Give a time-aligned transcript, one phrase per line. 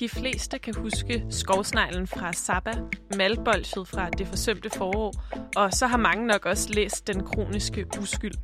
[0.00, 2.72] De fleste kan huske skovsneglen fra Saba,
[3.16, 5.14] malbolsjet fra Det forsømte forår,
[5.56, 8.34] og så har mange nok også læst Den kroniske uskyld.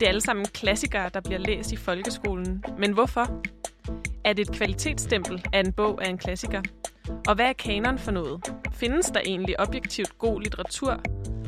[0.00, 2.64] Det er alle sammen klassikere, der bliver læst i folkeskolen.
[2.78, 3.42] Men hvorfor?
[4.24, 6.62] Er det et kvalitetsstempel af en bog af en klassiker?
[7.28, 8.54] Og hvad er kanon for noget?
[8.72, 10.90] Findes der egentlig objektivt god litteratur?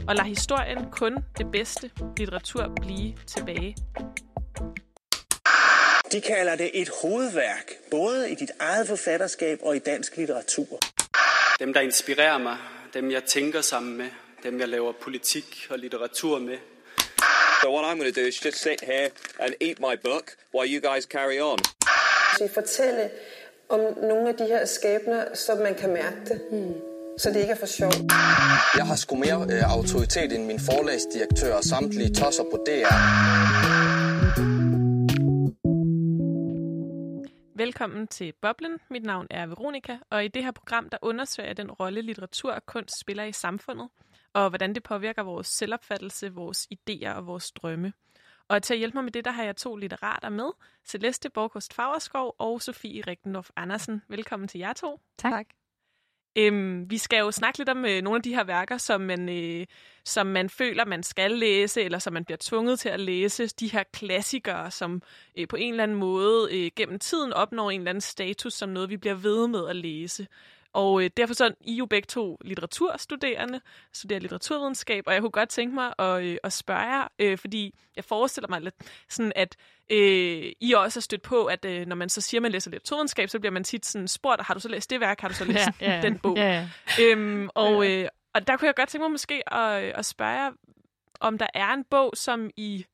[0.09, 3.77] Og lader historien kun det bedste litteratur blive tilbage?
[6.15, 10.79] De kalder det et hovedværk, både i dit eget forfatterskab og i dansk litteratur.
[11.59, 12.57] Dem, der inspirerer mig,
[12.95, 14.07] dem jeg tænker sammen med,
[14.43, 16.57] dem jeg laver politik og litteratur med.
[17.63, 20.25] So what I'm going to do is just sit here and eat my book
[20.55, 21.59] while you guys carry on.
[22.39, 23.11] Så fortælle
[23.69, 26.41] om nogle af de her skæbner, så man kan mærke det.
[26.51, 26.75] Hmm.
[27.19, 27.97] Så det ikke er for sjovt.
[28.77, 33.74] Jeg har sgu mere øh, autoritet end min forlagsdirektør og samtlige tosser på DR.
[37.65, 38.79] Velkommen til Boblen.
[38.91, 42.53] Mit navn er Veronika, og i det her program der undersøger jeg den rolle, litteratur
[42.53, 43.89] og kunst spiller i samfundet,
[44.33, 47.93] og hvordan det påvirker vores selvopfattelse, vores idéer og vores drømme.
[48.49, 50.51] Og til at hjælpe mig med det, der har jeg to litterater med.
[50.87, 54.03] Celeste Borkost Fagerskov og Sofie Rigtendorf Andersen.
[54.09, 55.01] Velkommen til jer to.
[55.19, 55.47] Tak.
[56.37, 59.29] Øhm, vi skal jo snakke lidt om øh, nogle af de her værker, som man,
[59.29, 59.67] øh,
[60.05, 63.47] som man føler, man skal læse, eller som man bliver tvunget til at læse.
[63.47, 65.03] De her klassikere, som
[65.39, 68.69] øh, på en eller anden måde øh, gennem tiden opnår en eller anden status som
[68.69, 70.27] noget, vi bliver ved med at læse.
[70.75, 73.61] Og øh, derfor så I jo begge to litteraturstuderende,
[73.93, 77.75] studerer litteraturvidenskab, og jeg kunne godt tænke mig at, øh, at spørge jer, øh, fordi
[77.97, 78.75] jeg forestiller mig lidt
[79.09, 79.57] sådan, at
[79.91, 82.71] øh, I også har stødt på, at øh, når man så siger, at man læser
[82.71, 85.35] litteraturvidenskab, så bliver man tit sådan spurgt, har du så læst det værk, har du
[85.35, 86.03] så læst Ja, ja, ja.
[86.03, 86.37] den bog?
[86.37, 86.69] Ja,
[87.01, 90.51] Øhm, og, øh, og der kunne jeg godt tænke mig måske at, at spørge jer,
[91.21, 92.85] om der er en bog, som I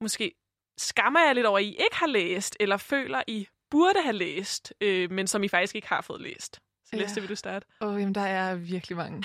[0.00, 0.34] måske
[0.76, 4.72] skammer jer lidt over, at I ikke har læst, eller føler, I burde have læst,
[4.80, 6.60] øh, men som I faktisk ikke har fået læst.
[6.90, 7.20] Celeste, Ja.
[7.20, 7.66] vil du starte?
[7.80, 9.16] Åh, oh, jamen, der er virkelig mange.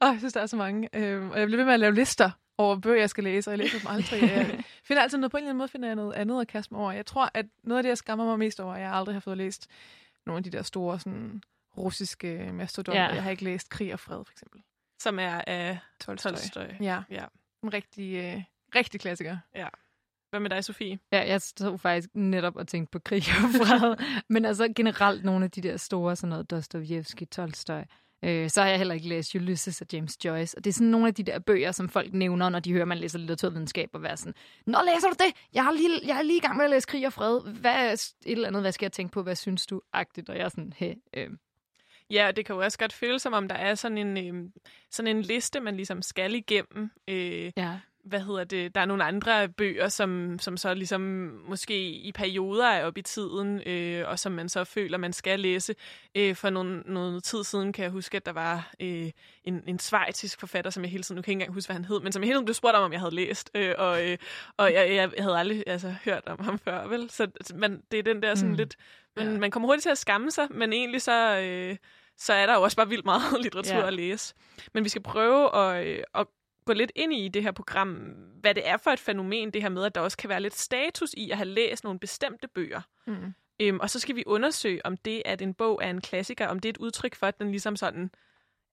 [0.00, 0.88] og jeg synes, der er så mange.
[0.92, 3.52] Øhm, og jeg bliver ved med at lave lister over bøger, jeg skal læse, og
[3.52, 4.22] jeg læser dem aldrig.
[4.30, 6.74] Jeg finder altid noget, på en eller anden måde finder jeg noget andet at kaste
[6.74, 6.92] mig over.
[6.92, 9.20] Jeg tror, at noget af det, jeg skammer mig mest over, er, jeg aldrig har
[9.20, 9.66] fået læst
[10.26, 11.42] nogle af de der store sådan,
[11.76, 13.02] russiske mastodonter.
[13.02, 13.14] Ja.
[13.14, 14.60] Jeg har ikke læst Krig og Fred, for eksempel.
[15.00, 16.30] Som er af Tolstoy.
[16.30, 16.64] Tolstoy.
[16.80, 17.24] Ja, Ja.
[17.62, 18.42] en rigtig, øh,
[18.74, 19.36] rigtig klassiker.
[20.30, 20.98] Hvad med dig, Sofie?
[21.12, 23.96] Ja, jeg stod faktisk netop og tænkte på krig og fred.
[24.28, 27.82] Men altså generelt nogle af de der store, sådan noget Dostojevski, Tolstoy.
[28.24, 30.58] Øh, så har jeg heller ikke læst Ulysses og James Joyce.
[30.58, 32.84] Og det er sådan nogle af de der bøger, som folk nævner, når de hører,
[32.84, 34.34] man læser litteraturvidenskab, og være sådan,
[34.66, 35.34] Nå, læser du det?
[35.54, 37.40] Jeg er lige, jeg er lige i gang med at læse krig og fred.
[37.60, 39.22] Hvad er et eller andet, hvad skal jeg tænke på?
[39.22, 39.80] Hvad synes du?
[39.92, 40.28] Agtigt.
[40.28, 41.30] Og jeg er sådan, hey, øh,
[42.10, 44.50] Ja, og det kan jo også godt føles som om, der er sådan en, øh,
[44.90, 46.90] sådan en liste, man ligesom skal igennem.
[47.08, 47.78] Øh, ja.
[48.04, 51.00] Hvad hedder det, der er nogle andre bøger, som, som så ligesom
[51.48, 55.40] måske i perioder er oppe i tiden, øh, og som man så føler, man skal
[55.40, 55.74] læse.
[56.14, 59.10] Øh, for nogle, noget tid siden kan jeg huske, at der var øh,
[59.44, 61.74] en, en svejtisk forfatter, som jeg hele tiden, nu kan jeg ikke engang huske, hvad
[61.76, 63.74] han hed, men som jeg hele tiden blev spurgt om, om jeg havde læst, øh,
[63.78, 64.18] og, øh,
[64.56, 67.10] og jeg, jeg havde aldrig altså, hørt om ham før, vel?
[67.10, 68.52] Så man, det er den der sådan Mm.
[68.52, 68.56] mm.
[68.56, 68.76] lidt,
[69.16, 69.38] man, Ja.
[69.38, 71.40] man kommer hurtigt til at skamme sig, men egentlig så...
[71.40, 71.76] Øh,
[72.16, 73.86] så er der jo også bare vildt meget litteratur Ja.
[73.86, 74.34] at læse.
[74.74, 76.26] Men vi skal prøve at, øh, at
[76.64, 77.88] gå lidt ind i det her program,
[78.40, 80.56] hvad det er for et fænomen, det her med, at der også kan være lidt
[80.56, 82.80] status i at have læst nogle bestemte bøger.
[83.06, 83.34] Mm.
[83.60, 86.60] Øhm, og så skal vi undersøge, om det, at en bog er en klassiker, om
[86.60, 88.10] det er et udtryk for, at den ligesom sådan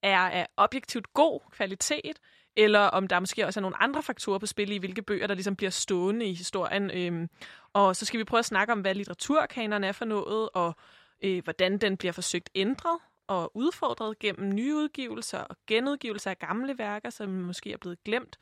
[0.02, 2.18] er af objektivt god kvalitet,
[2.56, 5.34] eller om der måske også er nogle andre faktorer på spil i, hvilke bøger, der
[5.34, 6.90] ligesom bliver stående i historien.
[6.90, 7.28] Øhm,
[7.72, 10.76] og så skal vi prøve at snakke om, hvad litteraturkanonen er for noget, og
[11.24, 16.78] øh, hvordan den bliver forsøgt ændret og udfordret gennem nye udgivelser og genudgivelser af gamle
[16.78, 18.38] værker, som måske er blevet glemt.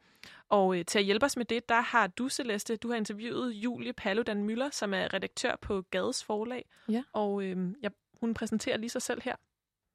[0.48, 3.52] Og øh, til at hjælpe os med det, der har du, Celeste, du har interviewet
[3.52, 6.64] Julie Paludan Møller, som er redaktør på Gades Forlag.
[6.88, 7.02] Ja.
[7.12, 7.88] Og øh, ja,
[8.20, 9.34] hun præsenterer lige sig selv her.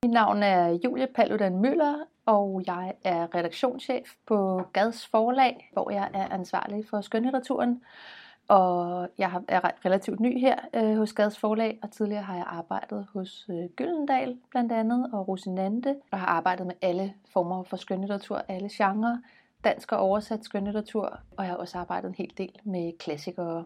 [0.05, 1.95] Mit navn er Julie Paludan Møller,
[2.25, 7.83] og jeg er redaktionschef på Gads Forlag, hvor jeg er ansvarlig for skønlitteraturen.
[8.51, 12.45] Og jeg har- er relativt ny her øh, hos Gads Forlag, og tidligere har jeg
[12.47, 17.77] arbejdet hos øh, Gyldendal blandt andet, og Rosinante, og har arbejdet med alle former for
[17.77, 19.17] skønlitteratur, alle genrer,
[19.63, 23.65] dansk og oversat skønlitteratur, og jeg har også arbejdet en hel del med klassikere.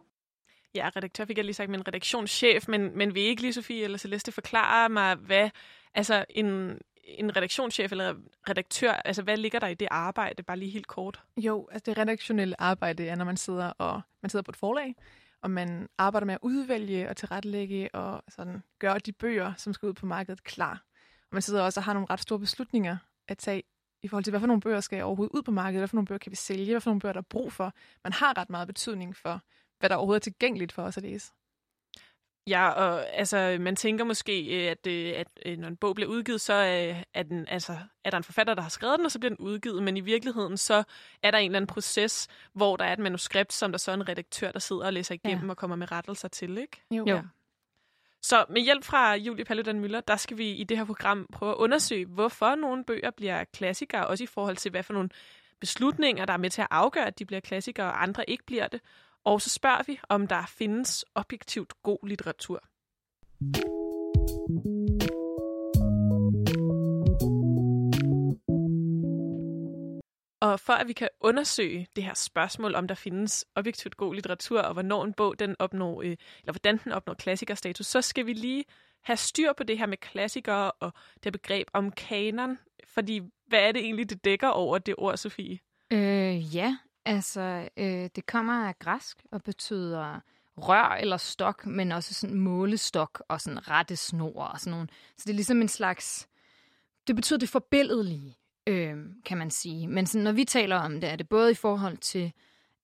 [0.75, 3.83] Ja, redaktør fik jeg lige sagt, men redaktionschef, men, men vil I ikke lige, Sofie
[3.83, 5.49] eller Celeste, forklare mig, hvad
[5.93, 8.15] altså en, en redaktionschef eller
[8.49, 11.23] redaktør, altså hvad ligger der i det arbejde, bare lige helt kort?
[11.37, 14.95] Jo, altså det redaktionelle arbejde er, når man sidder, og, man sidder på et forlag,
[15.41, 19.89] og man arbejder med at udvælge og tilrettelægge og sådan gøre de bøger, som skal
[19.89, 20.83] ud på markedet, klar.
[21.21, 22.97] Og man sidder også og har nogle ret store beslutninger
[23.27, 23.63] at tage
[24.03, 26.07] i forhold til, hvad for nogle bøger skal overhovedet ud på markedet, hvad for nogle
[26.07, 27.73] bøger kan vi sælge, hvad for nogle bøger der er brug for.
[28.03, 29.41] Man har ret meget betydning for,
[29.79, 31.31] hvad der overhovedet er tilgængeligt for os at læse.
[32.47, 36.09] Ja, og altså, man tænker måske, øh, at, øh, at, at når en bog bliver
[36.09, 36.53] udgivet, så
[37.13, 39.45] er, den, altså, er der en forfatter, der har skrevet den, og så bliver den
[39.45, 39.83] udgivet.
[39.83, 40.83] Men i virkeligheden, så
[41.23, 43.95] er der en eller anden proces, hvor der er et manuskript, som der så er
[43.95, 45.49] en redaktør, der sidder og læser igennem ja.
[45.49, 46.81] og kommer med rettelser til, ikke?
[46.91, 47.05] Jo.
[47.07, 47.21] jo.
[48.21, 51.51] Så med hjælp fra Julie Paludan Møller, der skal vi i det her program prøve
[51.51, 55.09] at undersøge, hvorfor nogle bøger bliver klassikere, også i forhold til, hvad for nogle
[55.59, 58.67] beslutninger, der er med til at afgøre, at de bliver klassikere, og andre ikke bliver
[58.67, 58.81] det.
[59.25, 62.63] Og så spørger vi, om der findes objektivt god litteratur.
[70.41, 74.61] Og for at vi kan undersøge det her spørgsmål, om der findes objektivt god litteratur,
[74.61, 78.33] og hvornår en bog den opnår, øh, eller hvordan den opnår klassikerstatus, så skal vi
[78.33, 78.65] lige
[79.03, 80.93] have styr på det her med klassikere og
[81.23, 82.57] det begreb om kanon.
[82.87, 85.59] Fordi hvad er det egentlig, det dækker over det ord, Sofie?
[85.93, 90.19] Øh, ja, altså øh, det kommer af græsk og betyder
[90.57, 94.87] rør eller stok, men også sådan målestok og sådan rette snor og sådan nogle.
[95.17, 96.27] Så det er ligesom en slags...
[97.07, 98.37] Det betyder det forbilledelige
[98.67, 99.87] øh, kan man sige.
[99.87, 102.31] Men sådan, når vi taler om det, er det både i forhold til,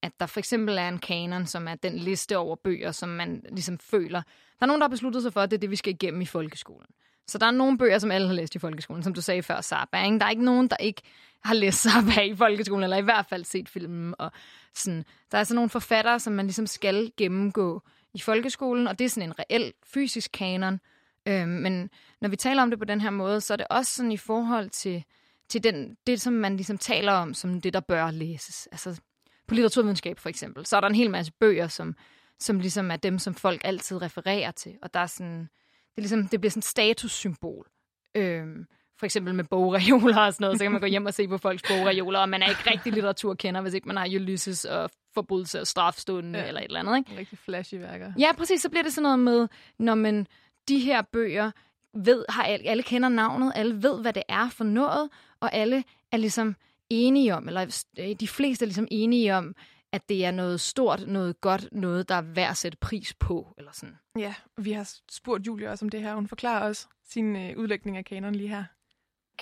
[0.02, 3.46] at der for eksempel er en kanon, som er den liste over bøger, som man
[3.50, 4.22] ligesom føler.
[4.22, 6.22] Der er nogen, der har besluttet sig for, at det er det, vi skal igennem
[6.22, 6.88] i folkeskolen.
[7.28, 9.62] Så der er nogle bøger, som alle har læst i folkeskolen, som du sagde før,
[9.62, 10.04] Saba.
[10.06, 10.20] Ikke?
[10.20, 11.02] Der er ikke nogen, der ikke
[11.44, 14.16] har læst Saba i folkeskolen, eller i hvert fald set filmen.
[14.20, 14.32] Og
[14.74, 15.06] sådan.
[15.32, 17.82] Der er sådan nogle forfattere, som man ligesom skal gennemgå
[18.14, 20.80] i folkeskolen, og det er sådan en reel fysisk kanon.
[21.28, 21.90] Øh, men
[22.22, 24.18] når vi taler om det på den her måde, så er det også sådan i
[24.18, 25.04] forhold til
[25.52, 28.68] til den, det, som man ligesom taler om, som det, der bør læses.
[28.72, 29.02] Altså
[29.48, 31.96] på litteraturvidenskab for eksempel, så er der en hel masse bøger, som,
[32.40, 34.78] som ligesom er dem, som folk altid refererer til.
[34.82, 35.50] Og der er sådan,
[35.96, 37.68] det, er ligesom, det bliver sådan et statussymbol.
[38.16, 38.66] Øhm,
[39.00, 41.38] for eksempel med bogreoler og sådan noget, så kan man gå hjem og se på
[41.38, 45.62] folks bogreoler, og man er ikke rigtig litteraturkender, hvis ikke man har Ulysses og forbrydelse
[45.62, 46.48] og strafstunden ja.
[46.48, 46.98] eller et eller andet.
[46.98, 47.20] Ikke?
[47.20, 48.14] Rigtig flashy værker.
[48.20, 48.62] Ja, præcis.
[48.62, 49.48] Så bliver det sådan noget med,
[49.80, 50.28] når man
[50.68, 51.52] de her bøger
[51.94, 55.10] ved, har alle, alle kender navnet, alle ved, hvad det er for noget,
[55.40, 56.56] og alle er ligesom
[56.90, 57.84] enige om, eller
[58.20, 59.56] de fleste er ligesom enige om,
[59.94, 63.54] at det er noget stort, noget godt, noget, der er værd at sætte pris på,
[63.58, 63.98] eller sådan.
[64.18, 66.16] Ja, vi har spurgt Julie også om det her.
[66.16, 68.64] Hun forklarer også sin øh, udlægning af kanon lige her.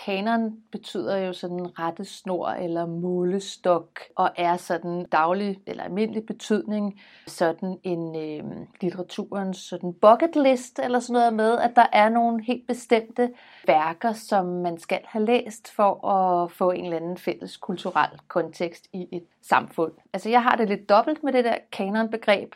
[0.05, 7.01] Kanon betyder jo sådan rette snor eller målestok, og er sådan daglig eller almindelig betydning
[7.27, 12.43] sådan en øh, litteraturens sådan bucket list eller sådan noget med, at der er nogle
[12.43, 13.29] helt bestemte
[13.67, 18.87] værker, som man skal have læst for at få en eller anden fælles kulturel kontekst
[18.93, 19.91] i et samfund.
[20.13, 22.53] Altså jeg har det lidt dobbelt med det der kanonbegreb,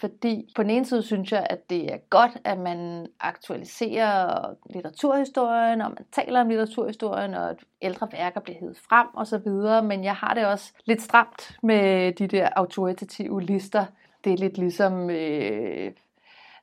[0.00, 5.80] fordi på den ene side synes jeg, at det er godt, at man aktualiserer litteraturhistorien,
[5.80, 9.48] og man taler om litteraturhistorien, og at ældre værker bliver hævet frem osv.,
[9.88, 13.84] men jeg har det også lidt stramt med de der autoritative lister.
[14.24, 15.10] Det er lidt ligesom...
[15.10, 15.92] Øh,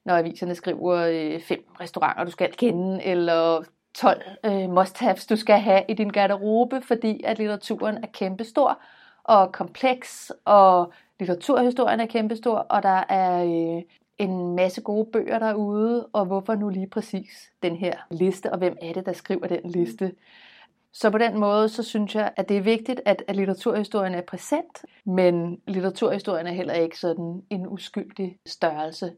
[0.06, 3.64] når aviserne skriver øh, fem restauranter, du skal kende, eller
[3.96, 8.82] 12 øh, must-haves, du skal have i din garderobe, fordi at litteraturen er kæmpestor
[9.24, 13.84] og kompleks, og litteraturhistorien er kæmpestor, og der er øh,
[14.18, 18.78] en masse gode bøger derude, og hvorfor nu lige præcis den her liste, og hvem
[18.82, 20.12] er det, der skriver den liste.
[20.94, 24.22] Så på den måde, så synes jeg, at det er vigtigt, at, at litteraturhistorien er
[24.22, 29.14] præsent, men litteraturhistorien er heller ikke sådan en uskyldig størrelse.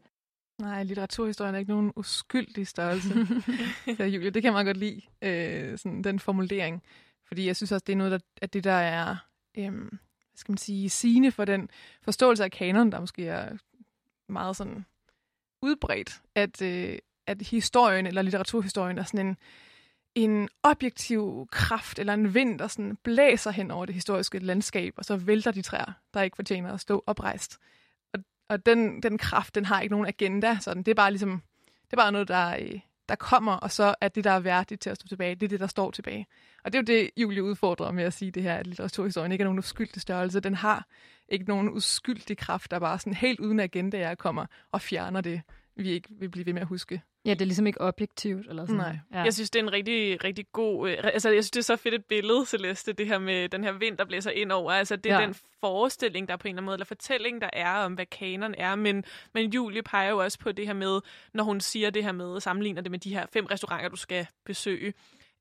[0.60, 3.14] Nej, litteraturhistorien er ikke nogen uskyldig størrelse.
[3.96, 6.82] så Julie, det kan man godt lide, øh, sådan den formulering.
[7.28, 9.16] Fordi jeg synes også, det er noget, der, at det der er
[9.58, 9.72] øh,
[10.38, 11.70] skal man sige, sigende for den
[12.02, 13.56] forståelse af kanon, der måske er
[14.28, 14.84] meget sådan
[15.62, 19.36] udbredt, at, øh, at historien eller litteraturhistorien er sådan en,
[20.14, 25.04] en objektiv kraft eller en vind, der sådan blæser hen over det historiske landskab, og
[25.04, 27.58] så vælter de træer, der ikke fortjener at stå oprejst.
[28.12, 30.82] Og, og den, den kraft, den har ikke nogen agenda, sådan.
[30.82, 31.42] det er bare ligesom,
[31.84, 34.80] det er bare noget, der, øh, der kommer, og så er det, der er værdigt
[34.80, 36.26] til at stå tilbage, det er det, der står tilbage.
[36.64, 39.42] Og det er jo det, Julie udfordrer med at sige det her, at litteraturhistorien ikke
[39.42, 40.40] er nogen uskyldig størrelse.
[40.40, 40.86] Den har
[41.28, 45.42] ikke nogen uskyldig kraft, der bare sådan helt uden agenda er kommer og fjerner det,
[45.78, 47.02] vi ikke vil blive ved med at huske.
[47.24, 48.46] Ja, det er ligesom ikke objektivt.
[48.48, 48.76] Eller sådan.
[48.76, 48.98] Nej.
[49.12, 49.22] Ja.
[49.22, 50.90] Jeg synes, det er en rigtig, rigtig god...
[50.90, 53.64] Øh, altså, jeg synes, det er så fedt et billede, Celeste, det her med den
[53.64, 54.72] her vind, der blæser ind over.
[54.72, 55.26] Altså, det er ja.
[55.26, 58.54] den forestilling, der på en eller anden måde, eller fortælling, der er om, hvad kanon
[58.58, 58.74] er.
[58.74, 59.04] Men,
[59.34, 61.00] men Julie peger jo også på det her med,
[61.34, 64.26] når hun siger det her med, sammenligner det med de her fem restauranter, du skal
[64.44, 64.92] besøge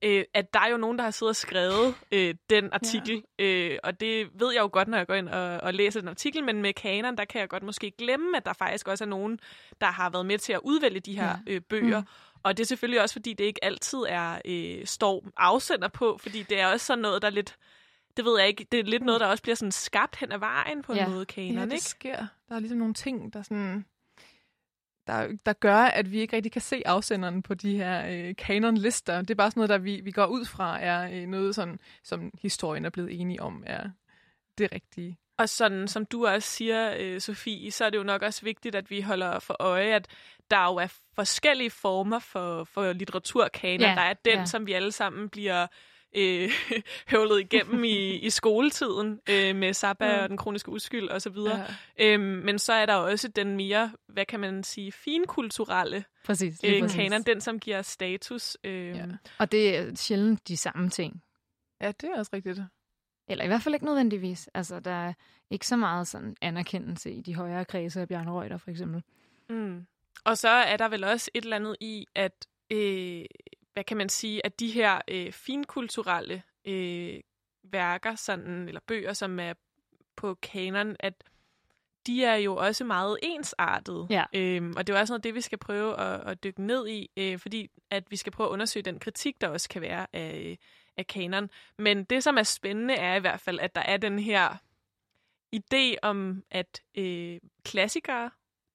[0.02, 3.46] øh, at der er jo nogen, der har siddet og skrevet øh, den artikel, ja.
[3.46, 6.10] øh, og det ved jeg jo godt, når jeg går ind og, og læser den
[6.10, 9.08] artikel, men med kanon, der kan jeg godt måske glemme, at der faktisk også er
[9.08, 9.40] nogen,
[9.82, 11.54] der har været med til at udvælge de her ja.
[11.54, 12.02] øh, bøger.
[12.02, 12.08] Mm.
[12.44, 16.44] Og det er selvfølgelig også, fordi det ikke altid er øh, står afsender på, fordi
[16.44, 17.58] det er også sådan noget, der lidt
[18.18, 20.38] det ved jeg ikke, det er lidt noget, der også bliver sådan skabt hen ad
[20.38, 21.08] vejen på en ja.
[21.08, 21.84] måde, kanon, ja, det ikke?
[21.84, 22.26] sker.
[22.50, 23.86] Der er ligesom nogle ting, der sådan
[25.08, 29.22] der, der gør, at vi ikke rigtig kan se afsenderen på de her øh, kanonlister.
[29.22, 31.80] Det er bare sådan noget, der vi, vi går ud fra, er øh, noget, sådan,
[32.04, 33.90] som historien er blevet enige om, er
[34.58, 35.18] det rigtige.
[35.38, 38.76] Og sådan som du også siger, øh, Sofie, så er det jo nok også vigtigt,
[38.76, 40.08] at vi holder for øje, at
[40.52, 43.82] der jo er forskellige former for, for litteraturkanon.
[43.82, 44.46] Ja, der er den, ja.
[44.46, 45.68] som vi alle sammen bliver
[46.16, 46.50] øh,
[47.12, 50.24] høvlet igennem i, i skoletiden øh, med Sabba Mm.
[50.24, 51.36] og den kroniske uskyld osv.
[51.38, 51.66] Ja.
[52.00, 56.60] Øhm, men så er der også den mere, hvad kan man sige, finkulturelle Præcis.
[56.64, 56.96] øh, præcis.
[56.96, 58.58] kanon, den som giver status.
[58.64, 59.06] Øh, Ja.
[59.40, 61.24] Og det er sjældent de samme ting.
[61.82, 62.60] ja, det er også rigtigt.
[63.30, 64.50] Eller i hvert fald ikke nødvendigvis.
[64.54, 65.14] Altså, der er
[65.50, 69.04] ikke så meget sådan anerkendelse i de højere kredse af Bjørn Reuter, for eksempel.
[69.50, 69.86] Mm.
[70.26, 73.26] Og så er der vel også et eller andet i, at, øh,
[73.78, 77.20] hvad kan man sige, at de her øh, finkulturelle øh,
[77.64, 79.54] værker, sådan, eller bøger, som er
[80.16, 81.14] på kanon, at
[82.08, 84.08] de er jo også meget ensartede.
[84.10, 84.24] Ja.
[84.34, 86.88] Øhm, og det er jo også noget det, vi skal prøve at, at dykke ned
[86.88, 90.08] i, øh, fordi at vi skal prøve at undersøge den kritik, der også kan være
[90.14, 90.58] af,
[90.98, 91.50] af kanon.
[91.78, 94.58] Men det, som er spændende, er i hvert fald, at der er den her
[95.56, 98.32] idé om, at øh, klassikere,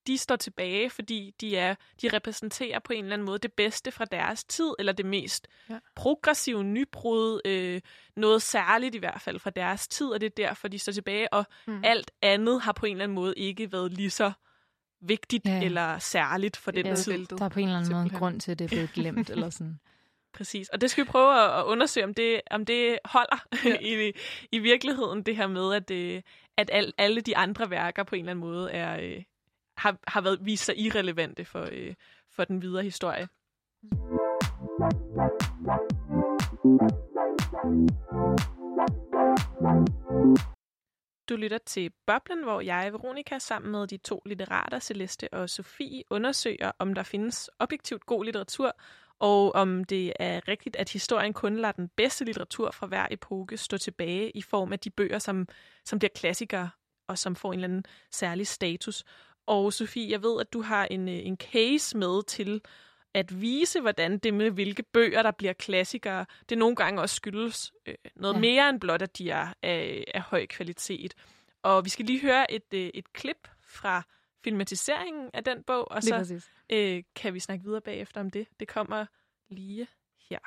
[0.06, 3.90] de står tilbage, fordi de er de repræsenterer på en eller anden måde det bedste
[3.90, 5.78] fra deres tid, eller det mest Ja.
[5.94, 7.80] progressive nybrud, øh,
[8.16, 11.32] noget særligt i hvert fald fra deres tid, og det er derfor, de står tilbage,
[11.32, 11.80] og Mm.
[11.84, 14.32] alt andet har på en eller anden måde ikke været lige så
[15.00, 15.64] vigtigt Ja.
[15.64, 17.26] eller særligt for den Ja, tid.
[17.26, 19.30] Der er på en eller anden måde en grund til, at det er blevet glemt,
[19.30, 19.80] eller sådan.
[20.34, 20.68] Præcis.
[20.68, 23.70] Og det skal vi prøve at, at undersøge, om det, om det holder Ja.
[23.70, 23.78] ja.
[24.08, 24.12] i,
[24.52, 26.22] i virkeligheden, det her med, at, øh,
[26.56, 29.22] at al, alle de andre værker på en eller anden måde er, øh,
[29.82, 31.94] har, har været vist sig irrelevante for, øh,
[32.30, 33.28] for den videre historie.
[41.28, 46.02] Du lytter til Boblen, hvor jeg, Veronika, sammen med de to litterater, Celeste og Sofie,
[46.10, 48.76] undersøger, om der findes objektivt god litteratur,
[49.18, 53.56] og om det er rigtigt, at historien kun lader den bedste litteratur fra hver epoke
[53.56, 55.48] stå tilbage i form af de bøger, som,
[55.84, 56.70] som bliver klassikere,
[57.08, 59.04] og som får en eller anden særlig status.
[59.46, 62.60] Og Sofie, jeg ved, at du har en, øh, en case med til
[63.14, 67.72] at vise, hvordan det med, hvilke bøger, der bliver klassikere, det nogle gange også skyldes
[67.86, 68.38] øh, noget Ja.
[68.38, 68.40] ja.
[68.40, 71.14] mere end blot, at de er af, af høj kvalitet.
[71.62, 74.02] Og vi skal lige høre et, øh, et klip fra
[74.44, 76.50] filmatiseringen af den bog, og Lige så præcis.
[76.72, 78.46] øh, kan vi snakke videre bagefter om det.
[78.60, 79.06] Det kommer
[79.48, 79.86] lige
[80.30, 80.38] her.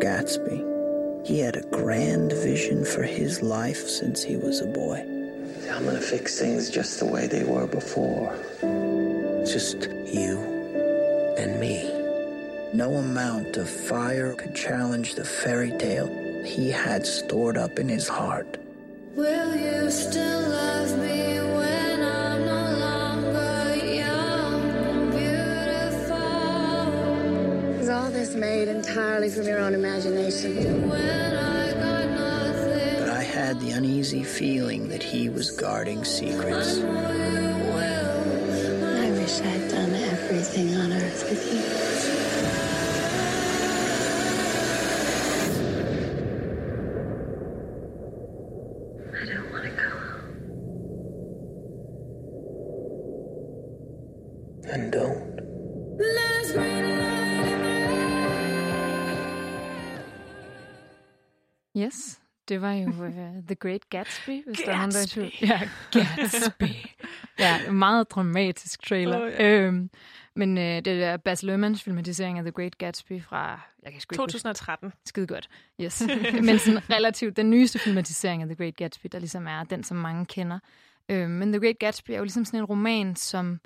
[0.00, 0.73] Gatsby.
[1.24, 5.00] He had a grand vision for his life since he was a boy.
[5.72, 8.36] I'm gonna fix things just the way they were before.
[9.46, 10.38] Just you
[11.38, 11.90] and me.
[12.74, 16.08] No amount of fire could challenge the fairy tale
[16.44, 18.58] he had stored up in his heart.
[19.14, 20.73] Will you still love
[28.34, 30.88] Is made entirely from your own imagination?
[30.88, 36.78] When I got nothing, But I had the uneasy feeling that he was guarding secrets.
[36.78, 36.82] I
[39.12, 41.62] wish I'd done everything on earth with you.
[49.16, 49.90] I don't want to go.
[54.72, 55.24] And don't.
[61.76, 63.14] Yes, det var jo uh,
[63.48, 65.30] The Great Gatsby, hvis der er nogen, der er tvivl.
[65.40, 65.44] Gatsby.
[65.46, 65.60] Ja,
[65.92, 66.64] Gatsby.
[67.38, 69.22] ja, meget dramatisk trailer.
[69.24, 69.50] Åh, ja.
[69.50, 69.90] øhm,
[70.36, 74.14] men uh, det er Baz Luhrmanns filmatisering af The Great Gatsby fra, jeg kan sgu
[74.14, 74.92] ikke huske- 2013.
[75.06, 75.48] Skide godt.
[75.80, 76.02] Yes.
[76.46, 79.96] Men sådan relativt den nyeste filmatisering af The Great Gatsby, der ligesom er den, som
[79.96, 80.58] mange kender.
[81.08, 83.60] Øh, men The Great Gatsby er jo ligesom sådan en roman, som,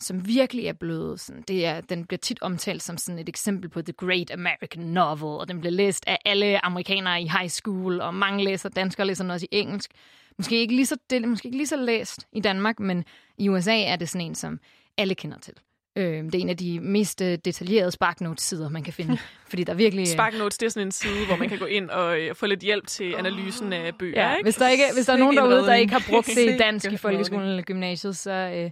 [0.00, 3.70] som virkelig er blevet sådan, det er, den bliver tit omtalt som sådan et eksempel
[3.70, 8.00] på The Great American Novel, og den bliver læst af alle amerikanere i high school,
[8.00, 9.90] og mange læser, danskere læser den også i engelsk.
[10.38, 13.04] Måske ikke lige så, det måske ikke lige så læst i Danmark, men
[13.38, 14.60] i USA er det sådan en, som
[14.98, 15.54] alle kender til.
[15.96, 19.18] Øh, det er en af de mest øh, detaljerede SparkNotes-sider, man kan finde,
[19.50, 20.02] fordi der er virkelig...
[20.02, 22.46] øh, SparkNotes, det er sådan en side, hvor man kan gå ind og øh, få
[22.46, 24.22] lidt hjælp til analysen af bøger.
[24.22, 24.42] Ja, ikke?
[24.44, 26.56] hvis der, ikke, hvis der er nogen en derude, der ikke har brugt det i
[26.56, 28.70] dansk i en folkeskolen eller gymnasiet, så, øh,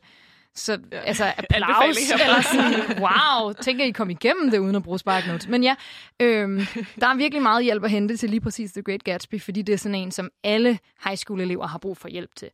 [0.57, 0.99] så Ja.
[1.01, 5.49] altså applaus, eller sådan, wow, tænker I kom igennem det uden at bruge SparkNotes.
[5.49, 5.75] Men ja,
[6.21, 6.59] øhm,
[7.01, 9.73] der er virkelig meget hjælp at hente til lige præcis The Great Gatsby, fordi det
[9.73, 12.51] er sådan en, som alle high school elever har brug for hjælp til.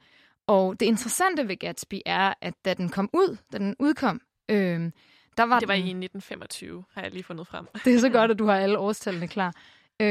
[0.47, 4.93] Og det interessante ved Gatsby er, at da den kom ud, da den udkom, øhm,
[5.37, 7.67] der var Det var den, i 1925, har jeg lige fundet frem.
[7.85, 9.55] det er så godt, at du har alle årstallene klar.
[10.01, 10.07] Øh,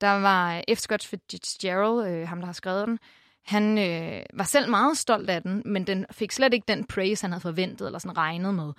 [0.00, 0.78] der var F.
[0.78, 2.98] Scott Fitzgerald, øh, ham der har skrevet den,
[3.44, 7.24] han øh, var selv meget stolt af den, men den fik slet ikke den praise,
[7.24, 8.72] han havde forventet eller sådan regnet med.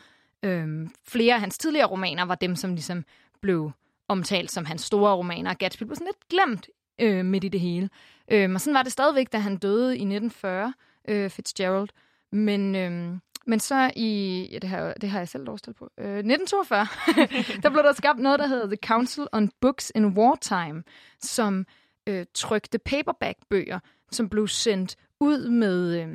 [0.43, 3.05] Øhm, flere af hans tidligere romaner var dem, som ligesom
[3.41, 3.71] blev
[4.07, 5.53] omtalt som hans store romaner.
[5.53, 6.69] Gatsby blev sådan lidt glemt
[6.99, 7.89] øh, midt i det hele.
[8.31, 10.73] Øhm, og sådan var det stadigvæk, da han døde i 1940,
[11.07, 11.89] øh, Fitzgerald.
[12.31, 13.17] Men, øh,
[13.47, 16.87] men så i, ja, det har, det har jeg selv årstal på, øh, 1942,
[17.63, 20.83] der blev der skabt noget, der hedder The Council on Books in Wartime,
[21.19, 21.65] som
[22.07, 23.79] øh, trykte paperback-bøger,
[24.11, 26.07] som blev sendt ud med, øh,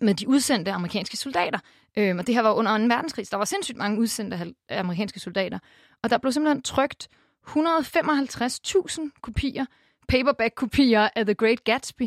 [0.00, 1.58] med de udsendte amerikanske soldater.
[1.96, 2.84] Øh, og det her var under 2.
[2.84, 5.58] verdenskrig, der var sindssygt mange udsendte amerikanske soldater.
[6.02, 7.08] Og der blev simpelthen trykt
[7.48, 9.64] 155.000 kopier,
[10.08, 12.02] paperback-kopier af The Great Gatsby,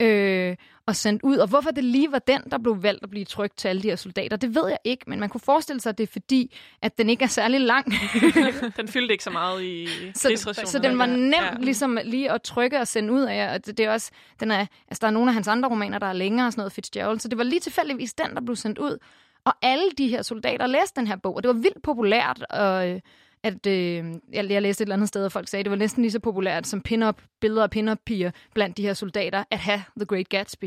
[0.00, 1.36] øh, og sendt ud.
[1.36, 3.88] Og hvorfor det lige var den, der blev valgt at blive trygt til alle de
[3.88, 6.56] her soldater, det ved jeg ikke, men man kunne forestille sig, at det er fordi,
[6.82, 7.92] at den ikke er særlig lang.
[8.76, 11.54] den fyldte ikke så meget i så, så den var nem ja.
[11.58, 14.10] ligesom lige at trykke og sende ud af, og det, det er også,
[14.40, 16.72] den er, altså der er nogle af hans andre romaner, der er længere, sådan noget
[16.72, 18.98] Fitzgerald, så det var lige tilfældigvis den, der blev sendt ud.
[19.44, 22.88] Og alle de her soldater læste den her bog, og det var vildt populært, og
[22.88, 23.00] øh,
[23.44, 25.76] at øh, jeg, jeg læste et eller andet sted, og folk sagde, at det var
[25.76, 29.82] næsten lige så populært som pin-up, billeder af pin-up-piger blandt de her soldater, at have
[29.96, 30.64] The Great Gatsby.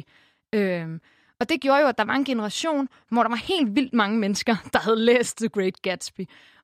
[0.54, 1.00] Øh,
[1.40, 4.20] og det gjorde jo, at der var en generation, hvor der var helt vildt mange
[4.20, 6.22] mennesker, der havde læst The Great Gatsby.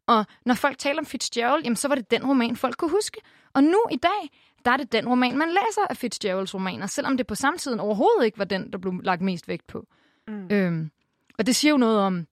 [0.08, 3.22] Og når folk taler om Fitzgerald, jamen, så var det den roman, folk kunne huske.
[3.54, 4.30] Og nu i dag,
[4.66, 7.80] der er det den roman, man læser af Fitzgeralds romaner, selvom det på samme tid
[7.80, 9.88] overhovedet ikke var den, der blev lagt mest vægt på.
[10.28, 10.48] Mm.
[10.52, 10.92] Øhm,
[11.38, 12.28] og det siger jo noget om,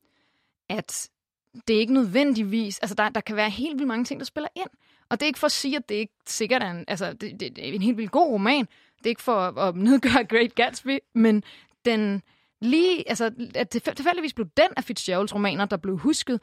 [0.69, 1.09] at
[1.67, 2.79] det er ikke nødvendigvis...
[2.79, 4.69] Altså, der, der kan være helt vildt mange ting, der spiller ind.
[5.09, 7.39] Og det er ikke for at sige, at det ikke sikkert er en, altså, det,
[7.39, 8.67] det, det er en helt vildt god roman.
[8.97, 11.43] Det er ikke for at, at nedgøre Great Gatsby, men
[11.85, 12.21] den
[12.61, 13.09] lige...
[13.09, 16.41] Altså, at det tilfældigvis blev den af Fitzgeralds romaner, der blev husket,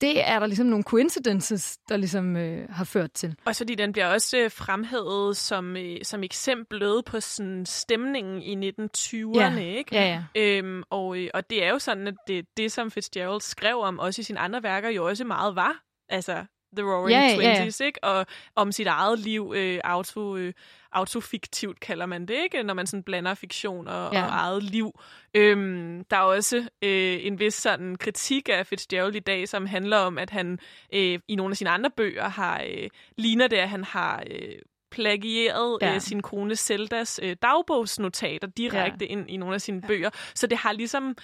[0.00, 3.36] det er der ligesom nogle coincidences, der ligesom øh, har ført til.
[3.44, 8.70] Og fordi den bliver også øh, fremhævet som, øh, som eksemplet på sådan stemningen i
[8.70, 9.56] 1920'erne, Ja.
[9.58, 9.94] ikke?
[9.96, 10.04] Ja,
[10.36, 10.42] ja.
[10.42, 13.98] Øhm, og, øh, og det er jo sådan, at det, det, som Fitzgerald skrev om,
[13.98, 15.82] også i sine andre værker, jo også meget var.
[16.08, 16.44] Altså,
[16.76, 17.34] The Roaring ja.
[17.36, 18.04] Twenties, ikke?
[18.04, 20.52] Og om sit eget liv, øh, auto, øh,
[20.92, 22.62] autofiktivt kalder man det, ikke?
[22.62, 24.22] Når man sådan blander fiktion og, Ja.
[24.24, 25.00] og eget liv.
[25.34, 29.96] Øhm, der er også øh, en vis sådan kritik af Fitzgerald i dag, som handler
[29.96, 30.58] om, at han
[30.94, 34.54] øh, i nogle af sine andre bøger har øh, ligner det, at han har øh,
[34.90, 35.94] plagieret ja.
[35.94, 39.12] øh, sin kone Zeldas øh, dagbogsnotater direkte ja.
[39.12, 39.86] ind i nogle af sine ja.
[39.86, 40.10] bøger.
[40.34, 41.16] Så det har ligesom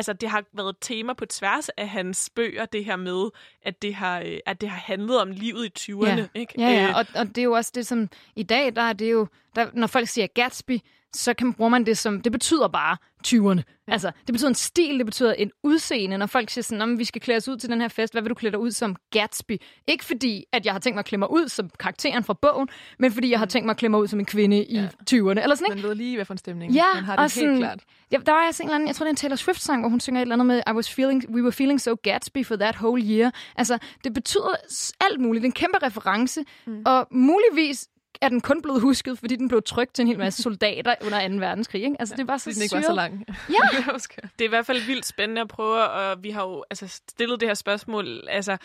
[0.00, 3.30] altså det har været et tema på tværs af hans bøger, det her med,
[3.62, 6.06] at det har, øh, at det har handlet om livet i 20'erne.
[6.06, 6.54] Ja, Ikke?
[6.58, 6.88] ja, ja.
[6.88, 9.26] Øh, Og, og det er jo også det, som i dag, der er det jo,
[9.56, 10.78] der, når folk siger Gatsby,
[11.16, 12.96] så kan, bruger man det som, det betyder bare
[13.26, 13.62] 20'erne.
[13.88, 13.92] Ja.
[13.92, 16.18] Altså, det betyder en stil, det betyder en udseende.
[16.18, 18.14] Når folk siger sådan, "Nå, men vi skal klæde os ud til den her fest,
[18.14, 19.56] hvad vil du klæde dig ud som Gatsby?
[19.88, 22.68] Ikke fordi, at jeg har tænkt mig at klæde mig ud som karakteren fra bogen,
[22.98, 25.42] men fordi jeg har tænkt mig at klæde mig ud som en kvinde i 20'erne.
[25.42, 25.74] Eller sådan, ikke?
[25.74, 27.80] Man ved lige, hvad for en stemning Ja, man har det og sådan, helt klart.
[28.12, 29.88] Ja, der var altså en eller anden, jeg tror det er en Taylor Swift-sang, hvor
[29.88, 32.56] hun synger et eller andet med, I was feeling, we were feeling so Gatsby for
[32.56, 33.30] that whole year.
[33.56, 34.54] Altså, det betyder
[35.00, 35.42] alt muligt.
[35.42, 36.82] Det er en kæmpe reference, mm.
[36.86, 37.88] og muligvis
[38.20, 41.28] er den kun blevet husket, fordi den blev trykt til en hel masse soldater under
[41.28, 41.34] 2.
[41.34, 41.82] verdenskrig.
[41.82, 41.96] Ikke?
[41.98, 43.24] Altså, det var så den ikke var så lang.
[43.28, 43.92] Ja,
[44.38, 47.40] Det er i hvert fald vildt spændende at prøve, og vi har jo altså, stillet
[47.40, 48.28] det her spørgsmål.
[48.28, 48.56] Altså,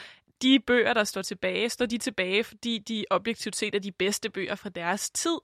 [0.42, 4.30] de bøger, der står tilbage, står de tilbage, fordi de objektivt set er de bedste
[4.30, 5.38] bøger fra deres tid.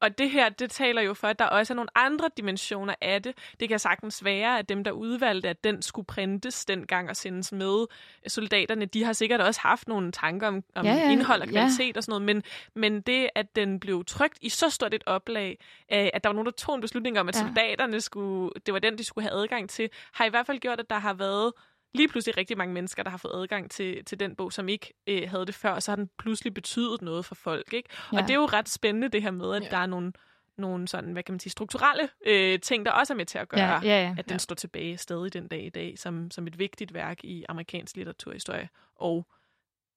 [0.00, 3.22] Og det her, det taler jo for, at der også er nogle andre dimensioner af
[3.22, 3.34] det.
[3.60, 7.52] Det kan sagtens være, at dem, der udvalgte, at den skulle printes dengang og sendes
[7.52, 7.86] med
[8.28, 11.52] soldaterne, de har sikkert også haft nogle tanker om, om Ja, ja, indhold og ja.
[11.52, 12.22] kvalitet og sådan noget.
[12.36, 12.42] Men,
[12.74, 15.58] men det, at den blev trygt i så stort et oplag,
[15.92, 17.40] øh, at der var nogen, der tog en beslutning om, at Ja.
[17.40, 20.80] soldaterne skulle, det var den, de skulle have adgang til, har i hvert fald gjort,
[20.80, 21.52] at der har været
[21.94, 24.94] lige pludselig rigtig mange mennesker, der har fået adgang til, til den bog, som ikke
[25.06, 27.72] øh, havde det før, og så har den pludselig betydet noget for folk.
[27.72, 27.88] Ikke?
[27.92, 28.16] Ja.
[28.16, 28.22] Ja.
[28.22, 29.68] Og det er jo ret spændende, det her med, at ja.
[29.68, 30.12] der er nogle,
[30.58, 33.48] nogle sådan, hvad kan man sige, strukturelle øh, ting, der også er med til at
[33.48, 34.14] gøre, Ja, ja, ja.
[34.18, 37.44] at den står tilbage stadig den dag i dag, som, som et vigtigt værk i
[37.48, 39.26] amerikansk litteraturhistorie og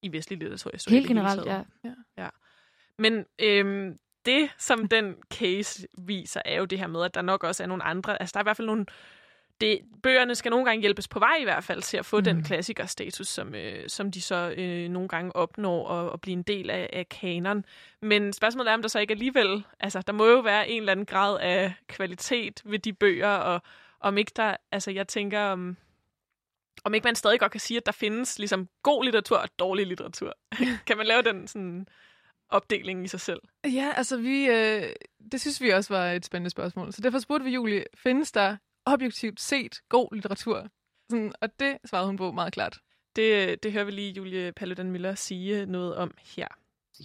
[0.02, 0.96] i vestlig litteraturhistorie.
[0.96, 1.66] Helt hele generelt, taget.
[1.84, 1.94] ja.
[2.18, 2.30] ja.
[2.98, 7.44] Men øhm, det, som den case viser, er jo det her med, at der nok
[7.44, 8.86] også er nogle andre, altså der er i hvert fald nogle,
[9.62, 12.24] det, bøgerne skal nogle gange hjælpes på vej i hvert fald til at få mm.
[12.24, 16.44] den klassikerstatus, som, øh, som de så øh, nogle gange opnår og, og blive en
[16.44, 17.66] del af, af kanon.
[18.02, 20.92] Men spørgsmålet er, om der så ikke alligevel, altså der må jo være en eller
[20.92, 23.62] anden grad af kvalitet ved de bøger, og
[24.00, 25.78] om ikke der, altså jeg tænker om,
[26.84, 29.88] om ikke man stadig godt kan sige, at der findes ligesom god litteratur og dårlig
[29.88, 30.34] litteratur.
[30.88, 31.88] kan man lave den sådan
[32.50, 33.40] opdeling i sig selv?
[33.66, 34.84] Ja, altså vi, øh,
[35.32, 36.94] det synes vi også var et spændende spørgsmål.
[36.94, 38.58] Så derfor spurgte vi Julie, findes der
[38.94, 40.68] objektivt set god litteratur?
[41.10, 42.80] Sådan, og det svarede hun på meget klart.
[43.16, 46.48] Det, det hører vi lige Julie Paludan-Müller sige noget om her.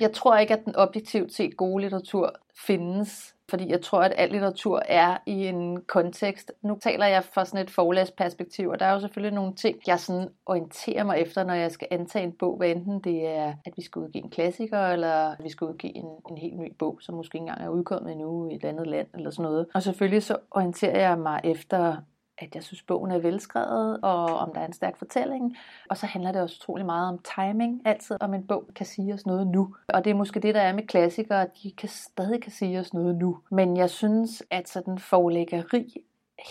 [0.00, 2.34] Jeg tror ikke, at den objektivt set gode litteratur
[2.66, 6.52] findes, fordi jeg tror, at al litteratur er i en kontekst.
[6.62, 10.00] Nu taler jeg fra sådan et forlagsperspektiv, og der er jo selvfølgelig nogle ting, jeg
[10.00, 13.72] sådan orienterer mig efter, når jeg skal antage en bog, hvad enten det er, at
[13.76, 16.98] vi skal udgive en klassiker, eller at vi skal udgive en, en helt ny bog,
[17.00, 19.66] som måske ikke engang er udkommet endnu i et andet land, eller sådan noget.
[19.74, 21.96] Og selvfølgelig så orienterer jeg mig efter
[22.42, 25.56] at jeg synes, bogen er velskrevet, og om der er en stærk fortælling.
[25.90, 29.14] Og så handler det også utrolig meget om timing, altid om en bog kan sige
[29.14, 29.74] os noget nu.
[29.88, 32.80] Og det er måske det, der er med klassikere, at de kan stadig kan sige
[32.80, 33.38] os noget nu.
[33.50, 36.04] Men jeg synes, at sådan forlæggeri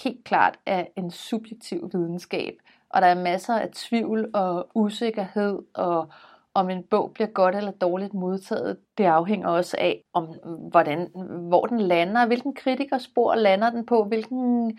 [0.03, 2.53] helt klart er en subjektiv videnskab.
[2.89, 6.09] Og der er masser af tvivl og usikkerhed og
[6.53, 10.25] om en bog bliver godt eller dårligt modtaget, det afhænger også af, om
[10.71, 11.07] hvordan,
[11.47, 14.77] hvor den lander, hvilken kritikerspor lander den på, hvilken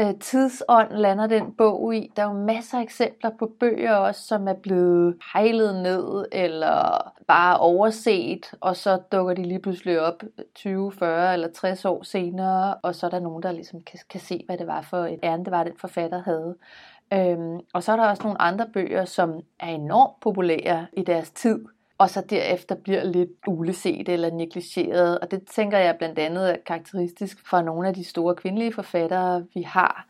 [0.00, 2.12] øh, tidsånd lander den bog i.
[2.16, 7.12] Der er jo masser af eksempler på bøger også, som er blevet hejlet ned eller
[7.28, 10.22] bare overset, og så dukker de lige pludselig op
[10.54, 14.20] 20, 40 eller 60 år senere, og så er der nogen, der ligesom kan, kan
[14.20, 16.56] se, hvad det var for et ærende, det var, den forfatter havde.
[17.12, 21.30] Øhm, og så er der også nogle andre bøger, som er enormt populære i deres
[21.30, 21.64] tid,
[21.98, 25.18] og så derefter bliver lidt uleset eller negligeret.
[25.18, 29.46] Og det tænker jeg blandt andet er karakteristisk for nogle af de store kvindelige forfattere,
[29.54, 30.08] vi har.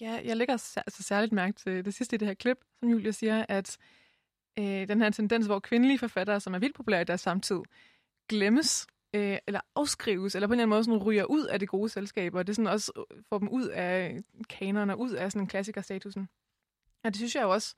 [0.00, 3.10] Ja, jeg lægger altså særligt mærke til det sidste i det her klip, som Julia
[3.10, 3.78] siger, at
[4.58, 7.60] øh, den her tendens, hvor kvindelige forfattere, som er vildt populære i deres samtid,
[8.28, 11.68] glemmes øh, eller afskrives, eller på en eller anden måde sådan ryger ud af det
[11.68, 15.42] gode selskab, og det sådan også øh, får dem ud af kanerne, ud af sådan
[15.42, 16.28] en klassikerstatusen.
[17.04, 17.74] Og det synes jeg jo også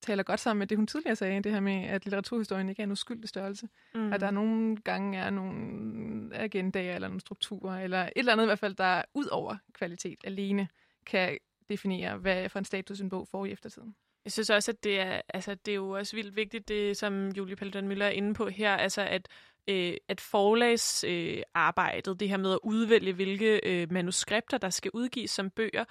[0.00, 2.84] taler godt sammen med det, hun tidligere sagde, det her med, at litteraturhistorien ikke er
[2.84, 3.68] en uskyldig størrelse.
[3.94, 4.12] Mm.
[4.12, 8.46] At der nogle gange er nogle agendaer eller nogle strukturer, eller et eller andet i
[8.46, 10.68] hvert fald, der ud over kvalitet alene
[11.06, 13.94] kan definere, hvad for en status en bog får i eftertiden.
[14.24, 17.28] Jeg synes også, at det er, altså, det er jo også vildt vigtigt, det som
[17.28, 19.28] Julie Paludan Møller er inde på her, altså at,
[19.68, 25.30] øh, at forlagsarbejdet, øh, det her med at udvælge, hvilke øh, manuskripter, der skal udgives
[25.30, 25.84] som bøger,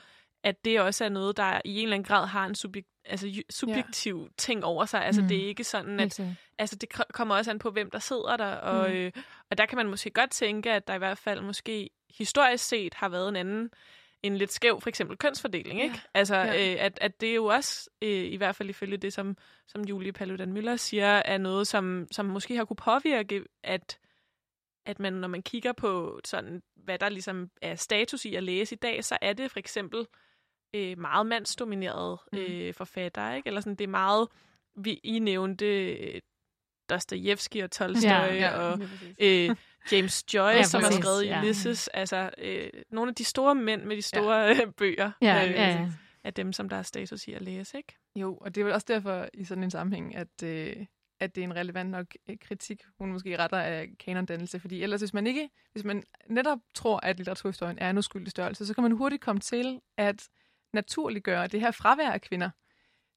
[0.43, 3.41] at det også er noget, der i en eller anden grad har en subjekt, altså,
[3.49, 4.33] subjektiv ja.
[4.37, 5.05] ting over sig.
[5.05, 5.27] Altså mm.
[5.27, 6.21] det er ikke sådan, at
[6.57, 8.55] altså, det kommer også an på, hvem der sidder der.
[8.55, 8.95] Og, mm.
[8.95, 9.11] øh,
[9.49, 12.93] og der kan man måske godt tænke, at der i hvert fald måske historisk set
[12.93, 13.69] har været en anden
[14.23, 15.95] en lidt skæv, for eksempel kønsfordeling, ikke?
[15.95, 16.01] Ja.
[16.13, 16.73] Altså, ja.
[16.73, 19.81] Øh, at, at det er jo også, øh, i hvert fald ifølge det, som, som
[19.81, 23.99] Julie Paludan Møller siger, er noget, som, som måske har kunne påvirke, at,
[24.85, 28.75] at man, når man kigger på sådan, hvad der ligesom er status i at læse
[28.75, 30.05] i dag, så er det for eksempel øh,
[30.97, 32.37] meget mandsdominerede mm.
[32.37, 33.47] øh, forfattere, ikke?
[33.47, 34.27] Eller sådan, det er meget,
[34.75, 36.21] vi, I nævnte øh,
[36.89, 38.79] Dostoyevsky og Tolstoy ja, ja, og
[39.19, 39.55] øh,
[39.91, 41.41] James Joyce, ja, som har skrevet ja.
[41.41, 41.87] Ulysses.
[41.87, 44.51] Altså, øh, nogle af de store mænd med de store ja.
[44.51, 45.11] Øh, bøger.
[45.21, 45.91] Ja, øh, ja, ja.
[46.23, 47.95] Af dem, som der er status i at læse, ikke?
[48.15, 50.75] Jo, og det er vel også derfor i sådan en sammenhæng, at, øh,
[51.19, 55.01] at det er en relevant nok øh, kritik, hun måske retter af kanondannelse, fordi ellers
[55.01, 58.81] hvis man ikke, hvis man netop tror, at litteraturhistorien er en uskyldig størrelse, så kan
[58.81, 60.29] man hurtigt komme til at
[60.77, 62.49] naturliggøre det her fravær af kvinder,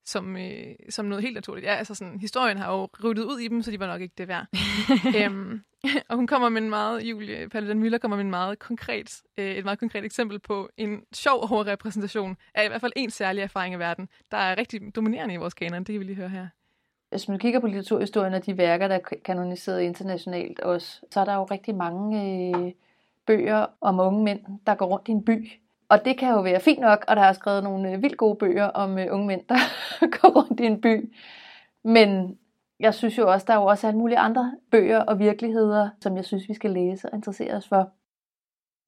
[0.05, 1.67] som, øh, som noget helt naturligt.
[1.67, 4.15] Ja, altså sådan, historien har jo ryddet ud i dem, så de var nok ikke
[4.19, 4.47] det værd.
[5.19, 5.61] øhm,
[6.09, 9.57] og hun kommer med en meget, Julie Paludan Müller kommer med en meget konkret, øh,
[9.57, 13.75] et meget konkret eksempel på en sjov overrepræsentation af i hvert fald en særlig erfaring
[13.75, 15.79] i verden, der er rigtig dominerende i vores kanon.
[15.79, 16.49] Det kan vi lige høre her.
[17.11, 21.25] Hvis man kigger på litteraturhistorien og de værker, der er kanoniseret internationalt også, så er
[21.25, 22.23] der jo rigtig mange
[22.57, 22.73] øh,
[23.27, 25.51] bøger om unge mænd, der går rundt i en by
[25.91, 28.37] og det kan jo være fint nok, og der er skrevet nogle øh, vildt gode
[28.37, 29.59] bøger om uh, unge mænd, der
[30.21, 31.15] går rundt i en by.
[31.85, 32.39] Men
[32.81, 36.17] jeg synes jo også, der er jo også alle mulige andre bøger og virkeligheder, som
[36.17, 37.93] jeg synes, vi skal læse og interessere os for.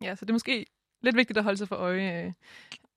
[0.02, 0.66] Ja, så det er måske
[1.02, 2.32] lidt vigtigt at holde sig for øje, øh,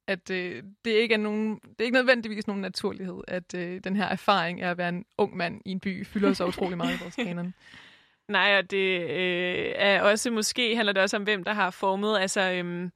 [0.07, 3.95] at øh, det ikke er nogen, det er ikke nødvendigvis nogen naturlighed, at øh, den
[3.95, 6.95] her erfaring af at være en ung mand i en by fylder så utrolig meget
[6.95, 7.53] i vores kanon.
[8.27, 12.17] Nej, og det øh, er også måske handler det også om, hvem der har formet,
[12.19, 12.91] altså øhm,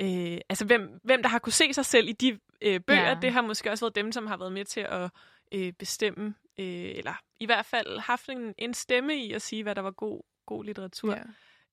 [0.00, 3.18] øh, altså hvem, hvem der har kunne se sig selv i de øh, bøger, ja.
[3.22, 5.10] det har måske også været dem, som har været med til at
[5.52, 9.74] øh, bestemme, øh, eller i hvert fald haft en, en stemme i at sige, hvad
[9.74, 11.14] der var god, god litteratur.
[11.14, 11.22] Ja.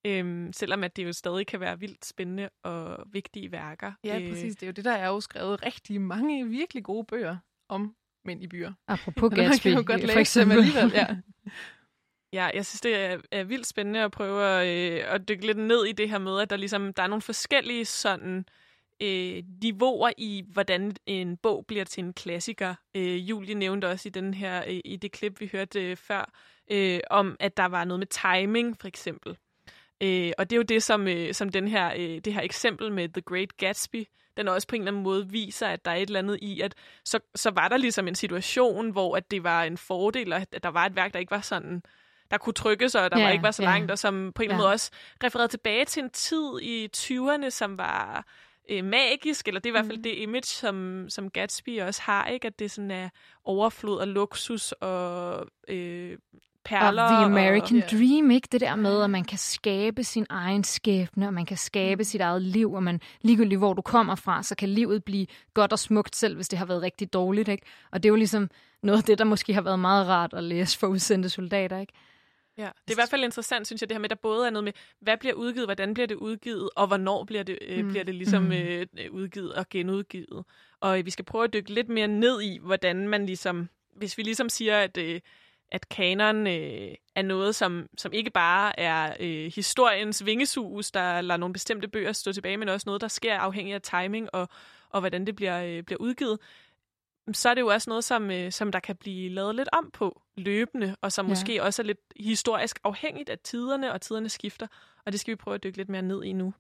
[0.06, 3.94] Øhm, selvom at det jo stadig kan være vildt spændende og vigtige værker.
[4.04, 4.56] Ja, øh, præcis.
[4.56, 7.38] Det er jo det, der er jo skrevet rigtig mange virkelig gode bøger
[7.70, 8.74] om mænd i byer.
[8.88, 10.58] Apropos Gatsby, for eksempel.
[10.58, 11.08] Alligevel, ja.
[12.34, 15.58] Ja, jeg synes, det er, er vildt spændende at prøve at, øh, at dykke lidt
[15.58, 18.46] ned i det her med, at der, ligesom, der er nogle forskellige sådan,
[19.02, 22.76] øh, niveauer i, hvordan en bog bliver til en klassiker.
[22.96, 26.32] Øh, Julie nævnte også i, den her, øh, i det klip, vi hørte øh, før,
[26.72, 29.38] øh, om at der var noget med timing, for eksempel.
[30.04, 32.92] Øh, og det er jo det, som, øh, som den her, øh, det her eksempel
[32.92, 34.06] med The Great Gatsby,
[34.38, 36.62] den også på en eller anden måde viser, at der er et eller andet i,
[36.62, 40.64] at så, så var der ligesom en situation, hvor at det var en fordel, at
[40.64, 41.84] der var et værk, der ikke var sådan
[42.34, 43.70] der kunne trykkes, og der Ja, ja, ikke var så ja.
[43.70, 44.58] langt, og som på en Ja.
[44.58, 44.92] måde også
[45.24, 48.26] refererede tilbage til en tid i 20'erne, som var
[48.72, 50.04] øh, magisk, eller det er i hvert fald Mm.
[50.04, 52.48] det image, som, som Gatsby også har, ikke?
[52.48, 53.10] at det sådan er
[53.46, 56.18] overflod og luksus og øh,
[56.66, 57.04] perler.
[57.04, 58.48] Og The American og, Dream, ikke?
[58.52, 62.22] Det der med, at man kan skabe sin egen skæbne, og man kan skabe sit
[62.22, 65.80] eget liv, og man ligegyldigt hvor du kommer fra, så kan livet blive godt og
[65.80, 67.66] smukt selv, hvis det har været rigtig dårligt, ikke?
[67.92, 68.50] Og det er jo ligesom
[68.84, 71.94] noget af det, der måske har været meget rart at læse for udsendte soldater, ikke?
[72.58, 74.48] Ja, det er i hvert fald interessant, synes jeg, det her med, at der både
[74.48, 77.86] er noget med, hvad bliver udgivet, hvordan bliver det udgivet, og hvornår bliver det, øh,
[77.86, 77.90] Mm.
[77.90, 78.52] bliver det ligesom Mm.
[78.52, 80.46] øh, udgivet og genudgivet.
[80.80, 84.18] Og øh, vi skal prøve at dykke lidt mere ned i, hvordan man ligesom, hvis
[84.18, 85.22] vi ligesom siger, at, øh,
[85.72, 91.38] at kanon øh, er noget, som, som ikke bare er øh, historiens vingesus, der lader
[91.38, 94.50] nogle bestemte bøger stå tilbage, men også noget, der sker afhængig af timing og,
[94.90, 96.40] og hvordan det bliver, øh, bliver udgivet,
[97.32, 99.90] så er det jo også noget, som, øh, som der kan blive lavet lidt om
[99.94, 101.30] på løbende, og som Ja.
[101.30, 104.68] måske også er lidt historisk afhængigt af tiderne, og tiderne skifter.
[105.06, 106.54] Og det skal vi prøve at dykke lidt mere ned i nu.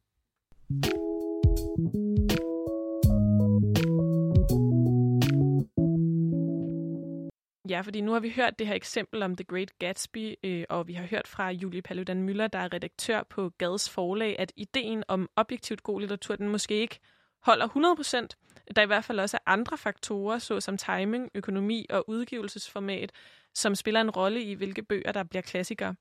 [7.69, 10.88] Ja, fordi nu har vi hørt det her eksempel om The Great Gatsby, øh, og
[10.88, 15.04] vi har hørt fra Julie Paludan Møller, der er redaktør på Gads Forlag, at ideen
[15.08, 16.99] om objektivt god litteratur, den måske ikke
[17.43, 18.73] holder 100%.
[18.75, 23.12] Der i hvert fald også andre faktorer, såsom timing, økonomi og udgivelsesformat,
[23.53, 25.95] som spiller en rolle i, hvilke bøger, der bliver klassikere.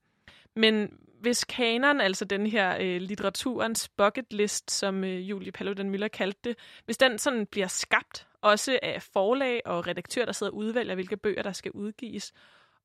[0.56, 6.08] Men hvis kanon, altså den her øh, litteraturens bucket list, som øh, Julie Paludan Møller
[6.08, 10.58] kaldte det, hvis den sådan bliver skabt, også af forlag og redaktør, der sidder og
[10.58, 12.32] udvælger, hvilke bøger, der skal udgives,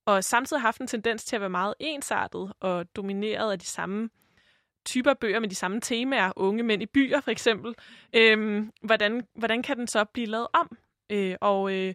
[0.05, 3.65] og samtidig har haft en tendens til at være meget ensartet og domineret af de
[3.65, 4.09] samme
[4.87, 7.75] typer bøger med de samme temaer, unge mænd i byer for eksempel,
[8.13, 10.77] øhm, hvordan, hvordan kan den så blive lavet om?
[11.09, 11.93] Øh, og, øh,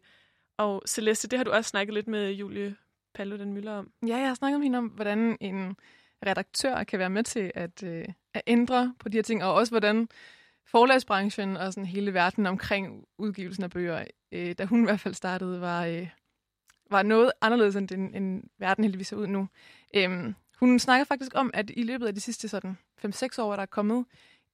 [0.58, 2.76] og Celeste, det har du også snakket lidt med Julie
[3.14, 3.90] Paludan Møller om.
[4.06, 5.76] Ja, jeg har snakket med hende om, hvordan en
[6.26, 9.72] redaktør kan være med til at, øh, at ændre på de her ting, og også
[9.72, 10.08] hvordan
[10.66, 15.14] forlagsbranchen og sådan hele verden omkring udgivelsen af bøger, øh, da hun i hvert fald
[15.14, 16.08] startede, var, øh,
[16.90, 19.48] var noget anderledes end, den, end verden heldigvis ser ud nu.
[19.96, 23.56] Øhm, hun snakker faktisk om, at i løbet af de sidste sådan 5-6 år, er
[23.56, 24.04] der kommet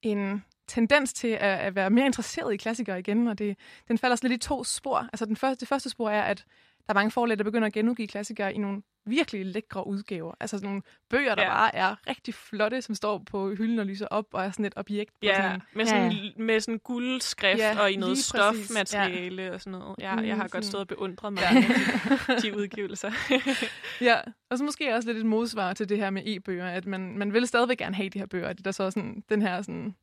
[0.01, 4.15] en tendens til at, at være mere interesseret i klassikere igen, og det, den falder
[4.15, 5.07] sådan lidt i to spor.
[5.13, 6.45] Altså den første, det første spor er, at
[6.87, 10.33] der er mange forlag, der begynder at genudgive klassikere i nogle virkelig lækre udgaver.
[10.39, 11.49] Altså sådan nogle bøger, der Ja.
[11.49, 14.73] bare er rigtig flotte, som står på hylden og lyser op, og er sådan et
[14.75, 15.11] objekt.
[15.11, 19.53] På Ja, sådan, med sådan, ja, med sådan guldskrift Ja, og i noget stofmateriale ja.
[19.53, 19.95] og sådan noget.
[19.99, 22.35] Ja, jeg har Mm, godt stået og beundret mig Ja.
[22.41, 23.11] de, udgivelser.
[24.09, 24.15] ja,
[24.49, 27.33] og så måske også lidt et modsvar til det her med e-bøger, at man, man
[27.33, 28.47] vil stadigvæk gerne have de her bøger.
[28.53, 29.95] Det er der så sådan, den her sådan...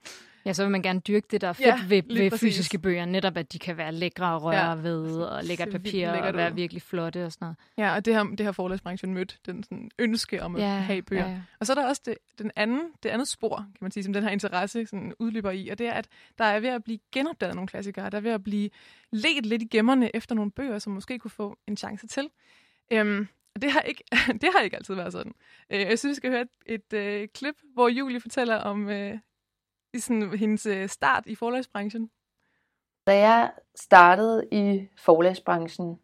[0.47, 2.41] Ja, så vil man gerne dyrke det, der er fedt Ja, ved, ved præcis.
[2.55, 3.05] fysiske bøger.
[3.05, 4.75] Netop, at de kan være lækre at røre Ja.
[4.75, 6.55] ved, og lækkert papir, og være ud.
[6.57, 7.57] virkelig flotte og sådan noget.
[7.79, 11.03] Ja, og det har, det har forlagsbranchen mødt, den sådan ønske om at Ja, have
[11.03, 11.25] bøger.
[11.27, 11.41] ja, ja.
[11.61, 14.13] Og så er der også det, den anden, det andet spor, kan man sige, som
[14.13, 16.99] den her interesse sådan udløber i, og det er, at der er ved at blive
[17.13, 18.11] genopdaget nogle klassikere.
[18.11, 18.71] Der er ved at blive
[19.13, 22.29] let lidt i gemmerne efter nogle bøger, som måske kunne få en chance til.
[22.93, 24.05] Øhm, og det har, ikke,
[24.43, 25.33] det har ikke altid været sådan.
[25.71, 29.19] Øh, jeg synes, vi skal høre et, et øh, klip, hvor Julie fortæller om øh,
[29.95, 32.11] i sådan, hendes øh, start i forlagsbranchen.
[33.07, 35.99] Da jeg startede i forlagsbranchen,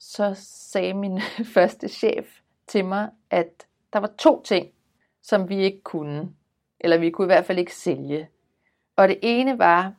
[0.00, 1.20] så sagde min
[1.54, 2.26] første chef
[2.66, 4.68] til mig, at der var to ting,
[5.22, 6.34] som vi ikke kunne.
[6.80, 8.28] Eller vi kunne i hvert fald ikke sælge.
[8.96, 9.94] Og det ene var,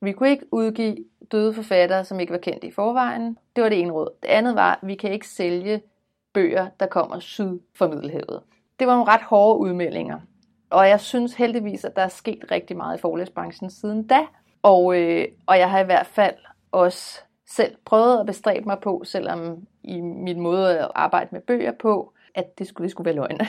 [0.00, 0.96] vi kunne ikke udgive
[1.32, 3.38] døde forfattere, som ikke var kendt i forvejen.
[3.56, 4.10] Det var det ene råd.
[4.22, 5.82] Det andet var, vi kan ikke sælge
[6.32, 8.42] bøger, der kommer syd for Middelhavet.
[8.78, 10.20] Det var nogle ret hårde udmeldinger.
[10.70, 14.20] Og jeg synes heldigvis, at der er sket rigtig meget i forlæsbranchen siden da.
[14.62, 16.34] Og, øh, og jeg har i hvert fald
[16.72, 21.72] også selv prøvet at bestræbe mig på, selvom i min måde at arbejde med bøger
[21.72, 23.40] på, at det skulle, det skulle være løgn.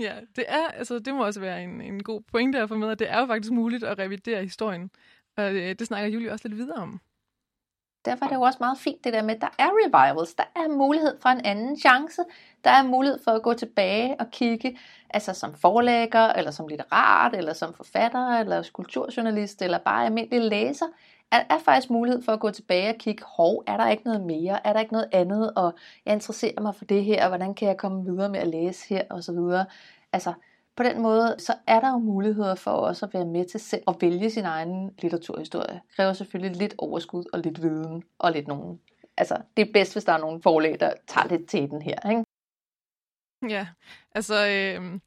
[0.00, 2.90] Ja, det er, altså det må også være en, en god pointe at få med,
[2.90, 4.90] at det er jo faktisk muligt at revidere historien.
[5.36, 7.00] Og det, det snakker Julie også lidt videre om.
[8.04, 10.44] Derfor er det jo også meget fint det der med, at der er revivals, der
[10.56, 12.22] er mulighed for en anden chance,
[12.64, 14.78] der er mulighed for at gå tilbage og kigge,
[15.10, 20.86] altså som forlægger, eller som litterat, eller som forfatter, eller kulturjournalist, eller bare almindelig læser,
[21.32, 24.20] er, er faktisk mulighed for at gå tilbage og kigge, hov, er der ikke noget
[24.20, 25.74] mere, er der ikke noget andet, og
[26.06, 28.88] jeg interesserer mig for det her, og hvordan kan jeg komme videre med at læse
[28.88, 29.66] her, og så videre.
[30.12, 30.32] Altså,
[30.78, 33.82] på den måde, så er der jo muligheder for også at være med til selv
[33.88, 35.74] at vælge sin egen litteraturhistorie.
[35.74, 38.80] Det kræver selvfølgelig lidt overskud og lidt viden og lidt nogen.
[39.16, 42.10] Altså, det er bedst, hvis der er nogen forlag, der tager lidt til den her,
[42.10, 42.24] ikke?
[43.54, 43.68] Ja,
[44.14, 45.00] altså øh,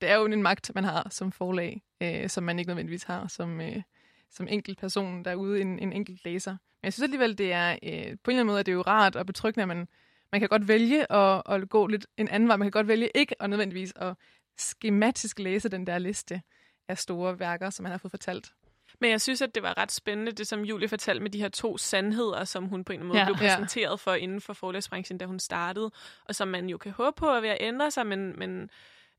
[0.00, 3.28] det er jo en magt, man har som forlag, øh, som man ikke nødvendigvis har
[3.28, 3.82] som, øh,
[4.30, 6.50] som enkelt person derude, en, en enkelt læser.
[6.50, 8.76] Men jeg synes alligevel, det er øh, på en eller anden måde, at det er
[8.76, 9.88] jo rart og betryggende, at man,
[10.32, 12.56] man kan godt vælge at, at gå lidt en anden vej.
[12.56, 14.14] Man kan godt vælge ikke at nødvendigvis at
[14.58, 16.42] skematisk læse den der liste
[16.88, 18.52] af store værker, som han har fået fortalt.
[19.00, 21.48] Men jeg synes, at det var ret spændende, det som Julie fortalte med de her
[21.48, 23.24] to sandheder, som hun på en måde Ja.
[23.24, 23.32] ja.
[23.34, 23.54] blev Ja.
[23.54, 25.90] præsenteret for inden for forlægsbranchen, da hun startede,
[26.24, 28.70] og som man jo kan håbe på er ved at ændre sig, men, men,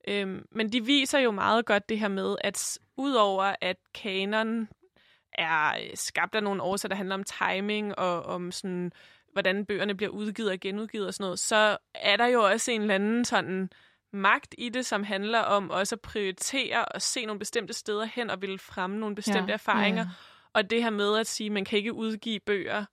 [0.08, 4.68] øhm, men de viser jo meget godt det her med, at udover at kanon
[5.34, 8.92] er øh, skabt af nogle årsager, der handler om timing og om sådan,
[9.34, 12.82] hvordan bøgerne bliver udgivet og genudgivet og sådan noget, så er der jo også en
[12.82, 13.70] eller anden sådan
[14.14, 18.30] magt i det, som handler om også at prioritere og se nogle bestemte steder hen
[18.30, 20.02] og ville fremme nogle bestemte Ja, erfaringer.
[20.04, 20.10] ja.
[20.54, 22.86] Og det her med at sige, at man kan ikke udgive bøger,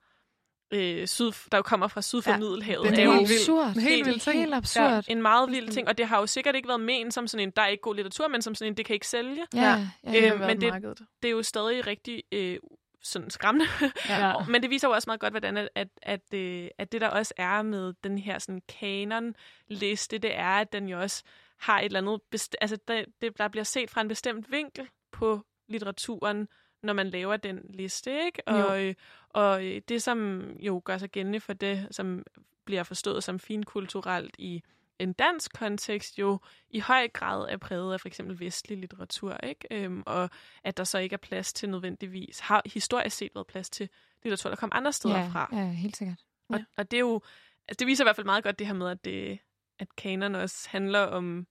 [0.72, 2.90] øh, syd, der jo kommer fra syd for Ja, Middelhavet.
[2.90, 3.40] det er er jo helt vildt.
[3.40, 3.80] absurd.
[3.80, 4.38] Helt vild ting.
[4.38, 4.90] Helt absurd.
[4.90, 7.48] Ja, en meget vild ting, og det har jo sikkert ikke været ment som sådan
[7.48, 9.46] en, der er ikke god litteratur, men som sådan en, det kan ikke sælge.
[9.54, 9.60] Ja,
[10.04, 10.98] ja, været men det, markedet.
[11.22, 12.58] det er jo stadig rigtig øh,
[13.04, 13.66] sådan skræmmende.
[14.08, 14.32] Ja.
[14.48, 17.08] Men det viser jo også meget godt, hvordan at, at, at, øh, at det der
[17.08, 21.22] også er med den her sådan kanon-liste, det er, at den jo også
[21.56, 24.88] har et eller andet, best- altså det, det, der bliver set fra en bestemt vinkel
[25.12, 26.48] på litteraturen,
[26.82, 28.42] når man laver den liste, ikke?
[28.48, 28.94] Og, øh,
[29.28, 32.22] og øh, det, som jo gør sig gældende for det, som
[32.64, 34.62] bliver forstået som finkulturelt i
[34.98, 36.38] en dansk kontekst, jo
[36.70, 39.68] i høj grad er præget af for eksempel vestlig litteratur, ikke?
[39.70, 40.30] Øhm, og
[40.64, 43.88] at der så ikke er plads til nødvendigvis, har historisk set været plads til
[44.22, 45.48] litteratur, der kom andre steder ja, fra.
[45.52, 46.20] ja, helt sikkert.
[46.48, 47.20] Og, og det er jo,
[47.68, 49.38] altså det viser i hvert fald meget godt det her med, at, det,
[49.78, 51.46] at kanon også handler om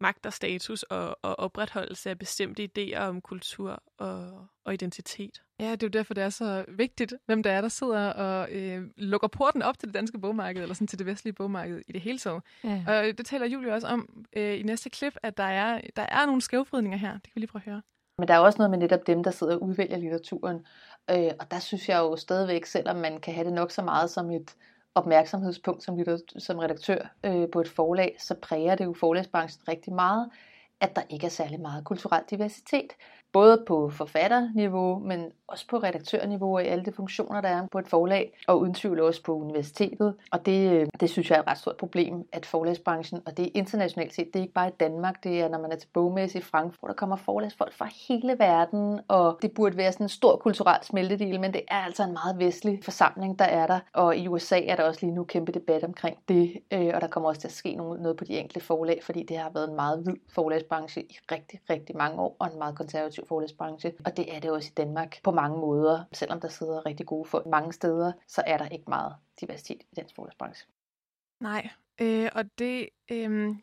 [0.00, 5.42] magt og status og, og opretholdelse af bestemte idéer om kultur og, og identitet.
[5.60, 8.52] Ja, det er jo derfor, det er så vigtigt, hvem der er, der sidder og
[8.52, 11.92] øh, lukker porten op til det danske bogmarked, eller sådan til det vestlige bogmarked i
[11.92, 12.42] det hele taget.
[12.64, 12.84] Ja.
[12.86, 16.26] Og det taler Julie også om øh, i næste klip, at der er, der er
[16.26, 17.12] nogle skævfridninger her.
[17.12, 17.82] Det kan vi lige prøve at høre.
[18.18, 20.66] Men der er også noget med netop dem, der sidder og udvælger litteraturen.
[21.10, 24.10] Øh, og der synes jeg jo stadigvæk, selvom man kan have det nok så meget
[24.10, 24.54] som et
[24.94, 29.92] opmærksomhedspunkt som, litter- som redaktør øh, på et forlag, så præger det jo forlagsbranchen rigtig
[29.92, 30.30] meget,
[30.80, 32.92] at der ikke er særlig meget kulturel diversitet.
[33.36, 37.78] Både på forfatterniveau, men også på redaktørniveau og i alle de funktioner, der er på
[37.78, 40.14] et forlag, og uden tvivl også på universitetet.
[40.30, 43.46] Og det, øh, det synes jeg er et ret stort problem, at forlagsbranchen, og det
[43.46, 45.88] er internationalt set, det er ikke bare i Danmark, det er når man er til
[45.92, 50.08] bogmesse i Frankfurt, der kommer forlagsfolk fra hele verden, og det burde være sådan en
[50.08, 53.80] stor kulturel smeltedel, men det er altså en meget vestlig forsamling, der er der.
[53.92, 57.08] Og i USA er der også lige nu kæmpe debat omkring det, øh, og der
[57.08, 59.68] kommer også til at ske noget noget på de enkelte forlag, fordi det har været
[59.68, 64.16] en meget hvid forlagsbranche i rigtig, rigtig mange år, og en meget konservativ forlæsbranche, Og
[64.16, 66.04] det er det også i Danmark på mange måder.
[66.12, 69.94] Selvom der sidder rigtig gode folk mange steder, så er der ikke meget diversitet i
[69.96, 70.66] dansk forlæsbranche.
[71.40, 73.56] Nej, øh, og det øh,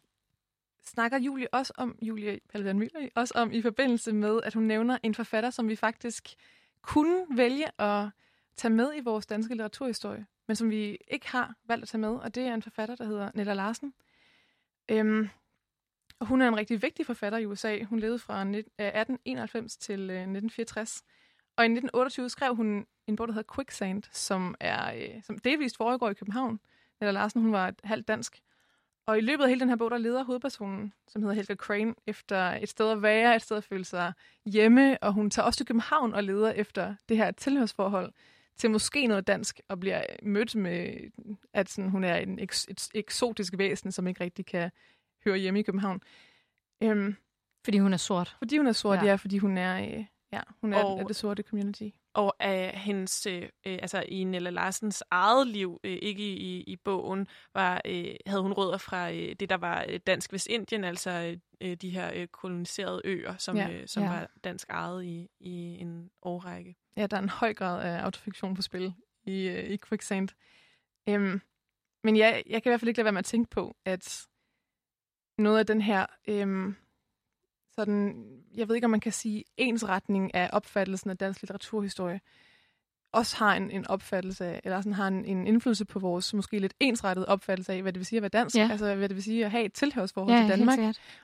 [0.83, 4.97] snakker Julie også om, Julie Paludan Müller også om i forbindelse med, at hun nævner
[5.03, 6.35] en forfatter, som vi faktisk
[6.81, 8.09] kunne vælge at
[8.55, 12.09] tage med i vores danske litteraturhistorie, men som vi ikke har valgt at tage med,
[12.09, 13.93] og det er en forfatter, der hedder Nella Larsen.
[14.89, 15.29] Øhm,
[16.23, 17.83] og hun er en rigtig vigtig forfatter i USA.
[17.83, 21.03] Hun levede fra 1891 øh, til øh, 1964.
[21.57, 25.77] Og i 1928 skrev hun en bog, der hedder Quicksand, som, er, øh, som delvist
[25.77, 26.59] foregår i København.
[27.01, 28.41] Nella Larsen, hun var halvt dansk.
[29.05, 31.93] Og i løbet af hele den her bog, der leder hovedpersonen, som hedder Helga Crane,
[32.07, 34.13] efter et sted at være, et sted at føle sig
[34.45, 38.13] hjemme, og hun tager også til København og leder efter det her tilhørsforhold
[38.57, 41.11] til måske noget dansk, og bliver mødt med,
[41.53, 44.71] at sådan, hun er en eks, et eksotisk væsen, som ikke rigtig kan
[45.25, 46.01] høre hjemme i København.
[46.83, 47.15] Øhm,
[47.65, 48.35] fordi hun er sort.
[48.37, 49.05] Fordi hun er sort, Ja.
[49.05, 51.89] ja, fordi hun er, øh, ja, hun er Og- af det sorte community.
[52.15, 53.49] Og af hendes, øh, øh,
[53.81, 58.41] altså i Nella Larsens eget liv, øh, ikke i, i, i bogen, var, øh, havde
[58.41, 62.27] hun rødder fra øh, det, der var øh, Dansk Vestindien, altså øh, de her øh,
[62.27, 63.69] koloniserede øer, som, Ja.
[63.71, 64.09] øh, som ja.
[64.09, 66.75] var dansk ejet i, i en årrække.
[66.97, 68.93] Ja, der er en høj grad af autofiktion på spil
[69.25, 70.29] i, øh, i Quicksand.
[71.09, 71.41] Øhm,
[72.03, 74.27] men ja, jeg kan i hvert fald ikke lade være med at tænke på, at
[75.43, 76.75] noget af den her, øhm,
[77.75, 82.19] sådan, jeg ved ikke, om man kan sige, ensretning af opfattelsen af dansk litteraturhistorie,
[83.11, 86.59] også har en, en opfattelse af, eller sådan har en, en indflydelse på vores måske
[86.59, 88.67] lidt ensrettede opfattelse af, hvad det vil sige at være dansk, Ja.
[88.71, 90.79] altså hvad det vil sige at have et tilhørsforhold Ja, til Danmark.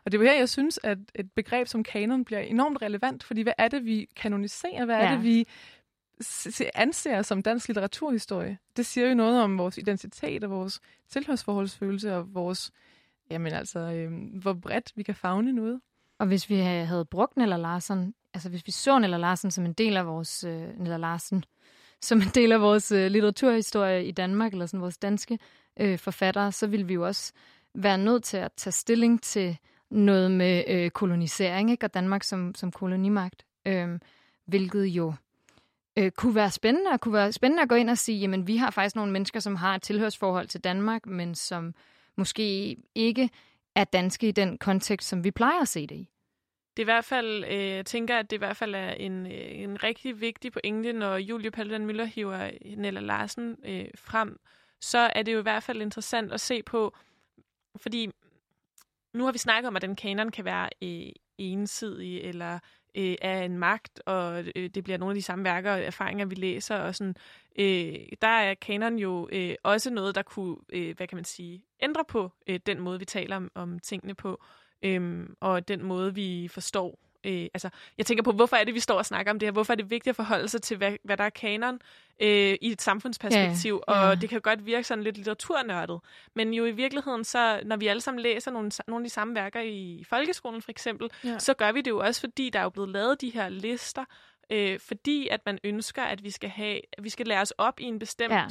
[0.06, 3.24] Og det er jo her, jeg synes, at et begreb som kanon bliver enormt relevant,
[3.24, 4.86] fordi hvad er det, vi kanoniserer?
[4.86, 5.16] Hvad er Ja.
[5.16, 5.48] det, vi
[6.76, 8.58] anser som dansk litteraturhistorie?
[8.78, 10.80] Det siger jo noget om vores identitet og vores
[11.10, 12.72] tilhørsforholdsfølelse og vores,
[13.32, 14.12] jamen altså, øh,
[14.42, 15.82] hvor bredt vi kan fagne noget.
[16.20, 19.74] Og hvis vi havde brugt Nella Larsen, altså hvis vi så Nella Larsen som en
[19.74, 21.44] del af vores øh, Nella Larsen,
[22.02, 25.40] som en del af vores øh, litteraturhistorie i Danmark, eller sådan vores danske
[25.80, 27.34] øh, forfattere, så ville vi jo også
[27.76, 29.58] være nødt til at tage stilling til
[29.92, 31.86] noget med øh, kolonisering, ikke?
[31.86, 34.00] og Danmark som, som kolonimagt, øh,
[34.46, 35.14] hvilket jo
[35.98, 38.58] øh, kunne være spændende, og kunne være spændende at gå ind og sige, jamen vi
[38.58, 41.74] har faktisk nogle mennesker, som har et tilhørsforhold til Danmark, men som
[42.20, 43.30] måske ikke
[43.76, 46.10] er danske i den kontekst, som vi plejer at se det i.
[46.78, 49.26] Det er i hvert fald, øh, jeg tænker, at det i hvert fald er en,
[49.26, 54.40] øh, en rigtig vigtig pointe, når Julie Paludan Møller hiver Nella Larsen øh, frem,
[54.82, 56.96] så er det jo i hvert fald interessant at se på,
[57.76, 58.10] fordi
[59.14, 62.60] nu har vi snakket om, at den kanon kan være øh, ensidig, eller
[62.96, 66.26] øh, af en magt, og øh, det bliver nogle af de samme værker og erfaringer,
[66.26, 66.78] vi læser.
[66.78, 67.16] Og sådan.
[67.60, 71.66] Øh, der er kanon jo øh, også noget, der kunne, øh, hvad kan man sige,
[71.82, 74.44] ændre på øh, den måde, vi taler om, om tingene på,
[74.84, 78.80] øh, og den måde, vi forstår Øh, altså, jeg tænker på, hvorfor er det, vi
[78.80, 79.52] står og snakker om det her?
[79.52, 81.80] Hvorfor er det vigtigt at forholde sig til, hvad, hvad der er kanon
[82.22, 83.84] øh, i et samfundsperspektiv?
[83.88, 84.10] Ja, ja.
[84.10, 86.00] Og det kan godt virke sådan lidt litteraturnørdet.
[86.36, 89.36] Men jo i virkeligheden, så når vi alle sammen læser nogle, nogle af de samme
[89.36, 91.40] værker i folkeskolen for eksempel, Ja.
[91.40, 94.06] så gør vi det jo også, fordi der er jo blevet lavet de her lister,
[94.50, 97.80] øh, fordi at man ønsker, at vi skal have, at vi skal lære os op
[97.80, 98.46] i en bestemt Ja.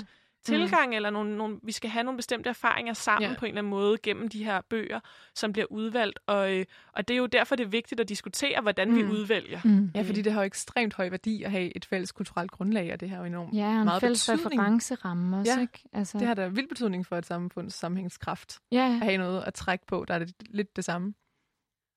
[0.48, 0.52] Ja.
[0.52, 0.92] tilgang, mm.
[0.92, 3.36] eller nogle, nogle, vi skal have nogle bestemte erfaringer sammen ja.
[3.38, 5.00] på en eller anden måde gennem de her bøger,
[5.34, 6.18] som bliver udvalgt.
[6.26, 8.96] Og, øh, og det er jo derfor, det er vigtigt at diskutere, hvordan mm.
[8.96, 9.10] vi Mm.
[9.10, 9.60] udvælger.
[9.64, 9.90] Mm.
[9.94, 13.00] Ja, fordi det har jo ekstremt høj værdi at have et fælles kulturelt grundlag, og
[13.00, 14.60] det har jo enormt Ja, en meget fælles betydning.
[14.60, 15.80] referenceramme også, Ja, ikke?
[15.92, 18.58] Altså, Det har da vild betydning for et samfunds sammenhængskraft.
[18.72, 18.84] Ja.
[18.84, 21.14] At have noget at trække på, der er det lidt det samme.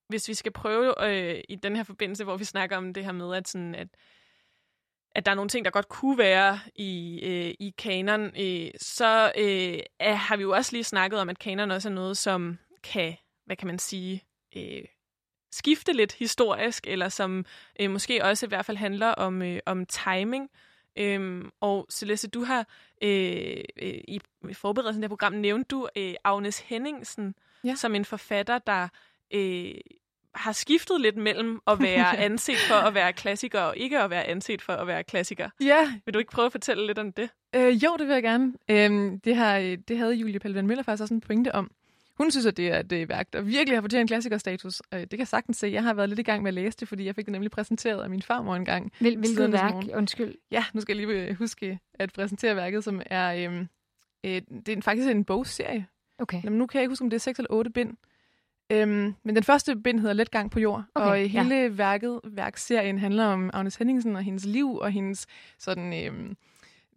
[0.10, 3.12] hvis vi skal prøve øh, i den her forbindelse, hvor vi snakker om det her
[3.12, 3.88] med, at, sådan, at,
[5.16, 9.32] at der er nogle ting, der godt kunne være i, øh, i kanon, øh, så
[9.38, 12.58] øh, er, har vi jo også lige snakket om, at kanon også er noget, som
[12.84, 14.24] kan, hvad kan man sige,
[14.56, 14.84] øh,
[15.52, 17.46] skifte lidt historisk, eller som
[17.80, 20.50] øh, måske også i hvert fald handler om, øh, om timing.
[20.98, 22.68] Øhm, og Celeste, du har
[23.02, 24.22] øh, øh, i
[24.54, 27.76] forberedelsen af det her program nævnt du øh, Agnes Henningsen Ja.
[27.76, 28.88] som en forfatter, der
[29.34, 29.74] øh,
[30.36, 34.24] har skiftet lidt mellem at være anset for at være klassiker og ikke at være
[34.28, 35.50] anset for at være klassiker.
[35.62, 35.94] Ja.
[36.06, 37.30] Vil du ikke prøve at fortælle lidt om det?
[37.56, 38.54] Øh, jo, det vil jeg gerne.
[38.70, 41.72] Øhm, det, har, det havde Julie Paludan Møller faktisk også en pointe om.
[42.18, 44.82] Hun synes, at det er et værk, der virkelig har fortjent en klassikerstatus.
[44.94, 45.68] Øh, det kan jeg sagtens se.
[45.68, 47.52] Jeg har været lidt i gang med at læse det, fordi jeg fik det nemlig
[47.52, 48.92] præsenteret af min farmor en gang.
[49.00, 49.72] Hvil, hvilket værk?
[49.74, 49.96] Morgen.
[49.96, 50.36] Undskyld.
[50.52, 53.34] Ja, nu skal jeg lige øh, huske at præsentere værket, som er...
[53.34, 53.68] Øhm,
[54.24, 55.86] øh, det er en- faktisk en bogserie.
[56.20, 56.44] Okay.
[56.44, 57.94] Jamen, nu kan jeg ikke huske, om det er 6 eller 8 bind.
[58.72, 61.44] Øhm, men den første bind hedder Let gang på jord, Okay, og øh, ja.
[61.44, 66.06] hele værket, værkserien handler om Agnes Henningsen og hendes liv og hendes sådan...
[66.06, 66.38] Øhm,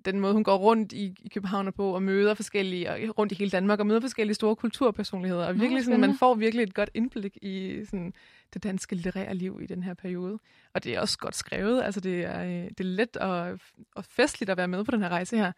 [0.04, 3.32] den måde, hun går rundt i, i København og på og møder forskellige, og rundt
[3.32, 5.46] i hele Danmark, og møder forskellige store kulturpersonligheder.
[5.46, 8.12] Og virkelig sådan, man får virkelig et godt indblik i sådan,
[8.54, 10.38] det danske litterære liv i den her periode.
[10.74, 11.82] Og det er også godt skrevet.
[11.82, 13.58] Altså, det er, øh, det er let og,
[13.94, 15.52] og festligt at være med på den her rejse her.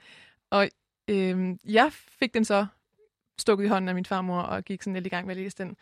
[0.51, 0.69] Og
[1.09, 2.67] øh, jeg fik den så
[3.39, 5.57] stukket i hånden af min farmor, og gik sådan lidt i gang med at læse
[5.59, 5.77] den.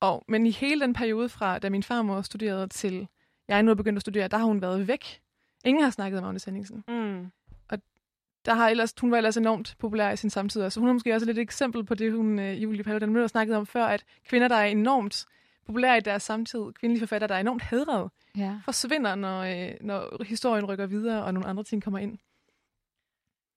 [0.00, 3.08] Og, men i hele den periode fra, da min farmor studerede til
[3.48, 5.20] jeg nu er begyndt at studere, der har hun været væk.
[5.64, 6.84] Ingen har snakket om Agnes Henningsen.
[6.88, 7.30] Mm.
[8.44, 11.14] Der har ellers, hun var ellers enormt populær i sin samtid, så hun er måske
[11.14, 14.04] også lidt et eksempel på det, hun, øh, Julie Paludan Møller snakkede om før, at
[14.28, 15.26] kvinder, der er enormt
[15.66, 18.60] populære i deres samtid, kvindelige forfattere, der er enormt hedret, Ja.
[18.64, 22.18] forsvinder, når, øh, når historien rykker videre, og nogle andre ting kommer ind.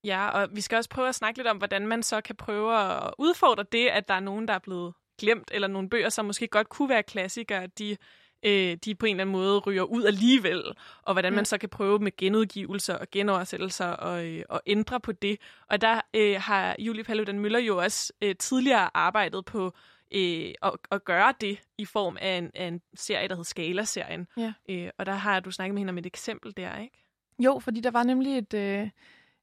[0.03, 2.77] Ja, og vi skal også prøve at snakke lidt om, hvordan man så kan prøve
[2.79, 6.25] at udfordre det, at der er nogen, der er blevet glemt, eller nogle bøger, som
[6.25, 7.97] måske godt kunne være klassikere, de,
[8.43, 10.63] øh, de på en eller anden måde ryger ud alligevel,
[11.01, 15.11] og hvordan man så kan prøve med genudgivelser og genoversættelser og, øh, og ændre på
[15.11, 15.37] det.
[15.67, 19.73] Og der øh, har Julie Paludan Møller jo også øh, tidligere arbejdet på
[20.15, 24.27] øh, at, at gøre det i form af en, af en serie, der hed Skala-serien.
[24.37, 24.53] Ja.
[24.69, 26.97] Øh, og der har du snakket med hende om et eksempel der, ikke?
[27.39, 28.89] Jo, fordi der var nemlig et, øh,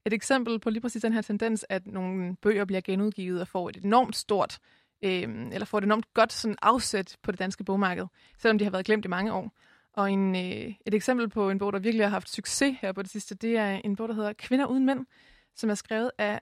[0.06, 3.68] et eksempel på lige præcis den her tendens, at nogle bøger bliver genudgivet og får
[3.68, 4.58] et enormt stort,
[5.02, 8.06] øh, eller får et enormt godt sådan, afsæt på det danske bogmarked,
[8.38, 9.52] selvom de har været glemt i mange år.
[9.92, 13.02] Og en, øh, et eksempel på en bog, der virkelig har haft succes her på
[13.02, 15.06] det sidste, det er en bog, der hedder Kvinder uden mænd,
[15.54, 16.40] som er skrevet af,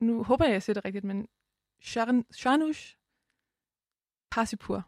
[0.00, 1.28] nu håber jeg, jeg siger det rigtigt, men
[2.32, 2.96] Shanush
[4.30, 4.84] Pasipur,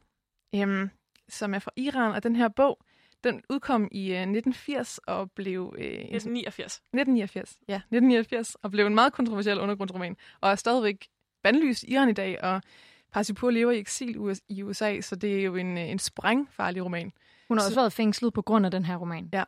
[0.54, 0.90] øhm,
[1.28, 2.78] som er fra Iran, og den her bog,
[3.24, 5.74] den udkom i øh, 1980 og blev...
[5.78, 6.72] Øh, en- 1989.
[6.74, 11.08] 1989, ja, 1989, og blev en meget kontroversiel undergrundsroman, og er stadigvæk
[11.42, 12.62] bandlyst i Iran i dag, og
[13.12, 17.12] Pasipur lever i eksil i USA, så det er jo en, øh, en sprængfarlig roman.
[17.48, 19.28] Hun har Så- også været fængslet på grund af den her roman.
[19.32, 19.44] Ja.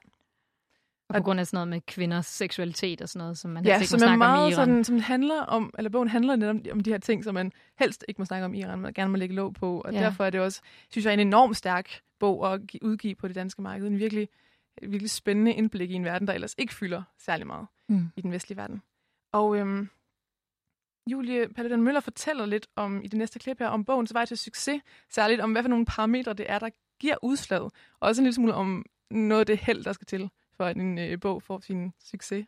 [1.08, 3.78] Og på grund af sådan noget med kvinders seksualitet og sådan noget, som man ja,
[3.78, 4.66] helst ikke må snakke om i meget Iran.
[4.66, 7.52] sådan, som handler om, eller bogen handler netop om, om de her ting, som man
[7.78, 10.00] helst ikke må snakke om i Iran, man gerne må lægge låg på, og Ja.
[10.00, 10.60] derfor er det også,
[10.90, 13.86] synes jeg, en enormt stærk bog at gi- udgive på det danske marked.
[13.86, 14.28] En virkelig,
[14.82, 18.08] virkelig spændende indblik i en verden, der ellers ikke fylder særlig meget Mm.
[18.16, 18.82] i den vestlige verden.
[19.32, 19.88] Og øhm,
[21.06, 24.38] Julie Paludan Møller fortæller lidt om i det næste klip her om bogens vej til
[24.38, 28.24] succes, særligt om, hvad for nogle parametre det er, der giver udslaget, og også en
[28.24, 31.42] lille smule om noget af det held, der skal til, for at en øh, bog
[31.42, 32.46] får sin succes?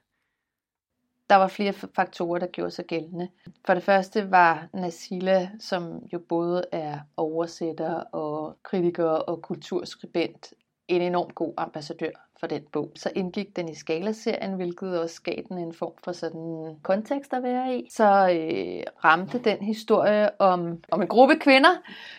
[1.30, 3.28] Der var flere faktorer, der gjorde sig gældende.
[3.66, 10.54] For det første var Nasila, som jo både er oversætter og kritiker og kulturskribent,
[10.88, 12.10] en enormt god ambassadør
[12.40, 12.90] for den bog.
[12.96, 17.42] Så indgik den i Skala-serien, hvilket også gav den en form for sådan kontekst at
[17.42, 17.88] være i.
[17.90, 21.70] Så øh, ramte den historie om, om en gruppe kvinder,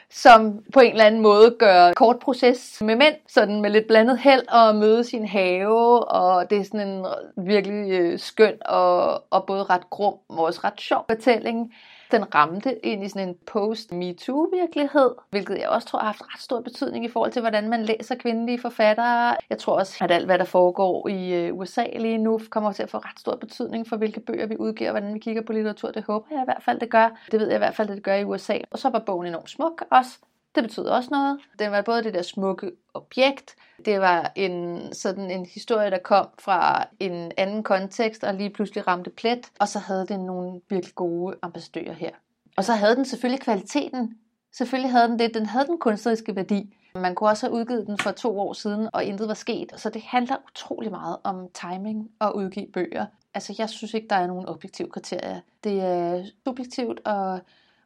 [0.09, 4.20] som på en eller anden måde gør kort proces med mænd, sådan med lidt blandet
[4.20, 7.05] held og møde sin have, og det er sådan en
[7.38, 11.74] virkelig øh, skøn og, og både ret grum, og også ret sjov fortælling.
[12.12, 16.62] Den ramte ind i sådan en post-MeToo-virkelighed, hvilket jeg også tror har haft ret stor
[16.62, 19.36] betydning i forhold til, hvordan man læser kvindelige forfattere.
[19.49, 22.84] Jeg tror også, at alt, hvad der foregår i øh, USA lige nu, kommer til
[22.84, 25.91] at få ret stor betydning for, hvilke bøger vi udgiver, hvordan vi kigger på litteratur.
[25.91, 27.10] Det håber jeg i hvert fald, det gør.
[27.32, 28.58] Det ved jeg i hvert fald, det gør i USA.
[28.72, 30.20] Og så var bogen enormt smuk også.
[30.56, 31.39] Det betyder også noget.
[31.60, 36.28] Den var både det der smukke objekt, det var en sådan en historie, der kom
[36.39, 40.95] fra en anden kontekst og lige pludselig ramte plet, og så havde den nogle virkelig
[40.95, 42.12] gode ambassadører her.
[42.58, 44.18] Og så havde den selvfølgelig kvaliteten.
[44.51, 45.34] Selvfølgelig havde den det.
[45.34, 46.76] Den havde den kunstneriske værdi.
[46.95, 49.72] Man kunne også have udgivet den for to år siden, og intet var sket.
[49.78, 53.06] Så det handler utrolig meget om timing og udgive bøger.
[53.34, 55.39] Altså, jeg synes ikke, der er nogen objektive kriterier.
[55.64, 57.39] Det er subjektivt, og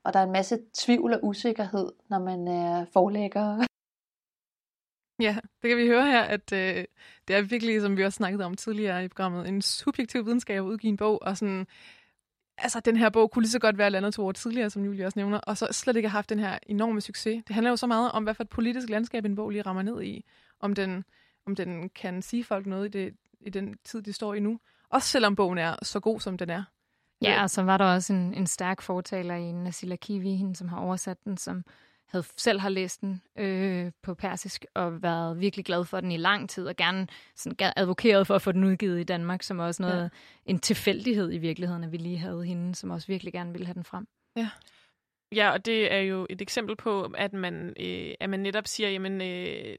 [0.09, 3.57] og der er en masse tvivl og usikkerhed, når man er forlægger.
[5.21, 6.85] Ja, det kan vi høre her, at øh,
[7.27, 10.61] det er virkelig, som vi også snakkede om tidligere i programmet, en subjektiv videnskab at
[10.61, 11.67] udgive en bog, og sådan,
[12.57, 15.05] altså den her bog kunne lige så godt være landet to år tidligere, som Julie
[15.05, 17.43] også nævner, og så slet ikke har haft den her enorme succes.
[17.47, 19.81] Det handler jo så meget om, hvad for et politisk landskab en bog lige rammer
[19.81, 20.25] ned i,
[20.59, 21.05] om den,
[21.47, 24.59] om den kan sige folk noget i, det, i den tid, de står i nu.
[24.89, 26.63] Også selvom bogen er så god, som den er.
[27.21, 30.67] Ja, og så var der også en, en stærk fortaler i Nasila Kivi, hende, som
[30.67, 31.63] har oversat den, som
[32.07, 36.17] havde selv har læst den øh, på persisk og været virkelig glad for den i
[36.17, 39.83] lang tid, og gerne sådan, advokeret for at få den udgivet i Danmark, som også
[39.83, 40.09] noget, ja.
[40.45, 43.73] en tilfældighed i virkeligheden, at vi lige havde hende, som også virkelig gerne ville have
[43.73, 44.07] den frem.
[44.35, 44.49] Ja.
[45.35, 48.89] Ja, og det er jo et eksempel på, at man, øh, at man netop siger,
[48.89, 49.75] jamen, øh,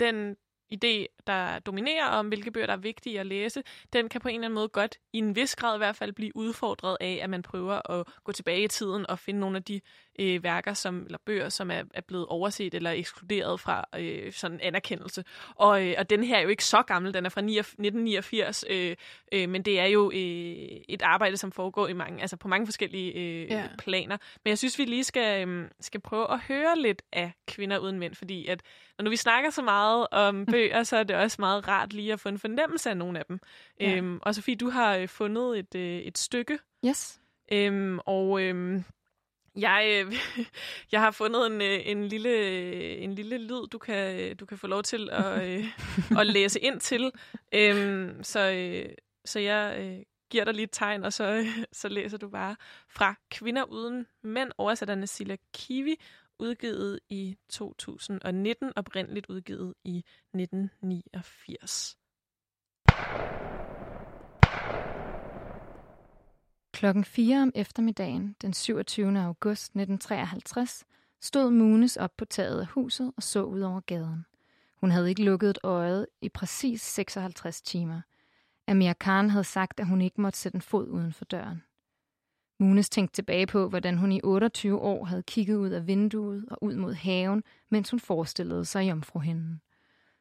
[0.00, 0.36] den
[0.74, 3.62] idé, der dominerer om, hvilke bøger, der er vigtige at læse,
[3.92, 6.12] den kan på en eller anden måde godt, i en vis grad i hvert fald,
[6.12, 9.62] blive udfordret af, at man prøver at gå tilbage i tiden og finde nogle af
[9.62, 9.80] de
[10.18, 14.60] øh, værker, som, eller bøger, som er, er blevet overset eller ekskluderet fra øh, sådan
[14.60, 15.24] anerkendelse.
[15.54, 18.96] Og, øh, og den her er jo ikke så gammel, den er fra 1989, øh,
[19.32, 22.66] øh, men det er jo øh, et arbejde, som foregår i mange, altså på mange
[22.66, 23.68] forskellige øh, ja.
[23.78, 24.16] planer.
[24.44, 27.98] Men jeg synes, vi lige skal, øh, skal prøve at høre lidt af Kvinder Uden
[27.98, 28.62] Mænd, fordi at
[28.98, 32.12] når nu vi snakker så meget om bøger, så er det også meget rart lige
[32.12, 33.40] at få en fornemmelse af nogle af dem.
[33.80, 33.96] Ja.
[33.96, 36.58] Øhm, og Sofie, du har øh, fundet et, øh, et stykke.
[36.86, 37.20] Yes.
[37.52, 38.84] Øhm, og øhm,
[39.56, 40.14] jeg, øh,
[40.92, 44.66] jeg har fundet en, øh, en, lille, en lille lyd, du kan, du kan få
[44.66, 45.64] lov til at, øh,
[46.18, 47.10] at læse ind til.
[47.54, 48.94] Øhm, så, øh,
[49.24, 52.56] så jeg øh, giver dig lige et tegn, og så, øh, så læser du bare
[52.88, 55.96] fra Kvinder Uden Mænd, oversætterne Silla Kiwi,
[56.38, 61.98] udgivet i 2019, oprindeligt udgivet i 1989.
[66.72, 69.20] Klokken 4 om eftermiddagen, den 27.
[69.20, 70.84] august 1953,
[71.20, 74.26] stod Munes op på taget af huset og så ud over gaden.
[74.80, 78.00] Hun havde ikke lukket et øje i præcis 56 timer.
[78.66, 81.62] Amir Khan havde sagt, at hun ikke måtte sætte en fod uden for døren.
[82.60, 86.62] Munes tænkte tilbage på, hvordan hun i 28 år havde kigget ud af vinduet og
[86.62, 89.60] ud mod haven, mens hun forestillede sig jomfruhinden.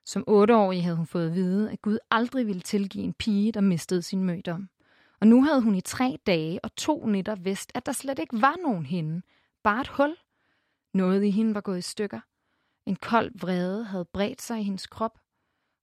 [0.06, 3.62] Som otteårig havde hun fået at vide, at Gud aldrig ville tilgive en pige, der
[3.62, 4.70] mistede sin mødom.
[5.22, 8.42] Og nu havde hun i tre dage og to nætter vidst, at der slet ikke
[8.42, 9.22] var nogen hende.
[9.64, 10.16] Bare et hul.
[10.94, 12.20] Noget i hende var gået i stykker.
[12.86, 15.20] En kold vrede havde bredt sig i hendes krop.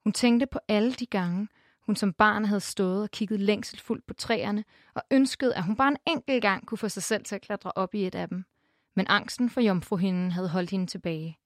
[0.05, 1.49] Hun tænkte på alle de gange,
[1.87, 4.65] hun som barn havde stået og kigget længselfuldt på træerne
[4.95, 7.73] og ønskede, at hun bare en enkelt gang kunne få sig selv til at klatre
[7.75, 8.45] op i et af dem.
[8.97, 11.39] Men angsten for jomfruhinden havde holdt hende tilbage.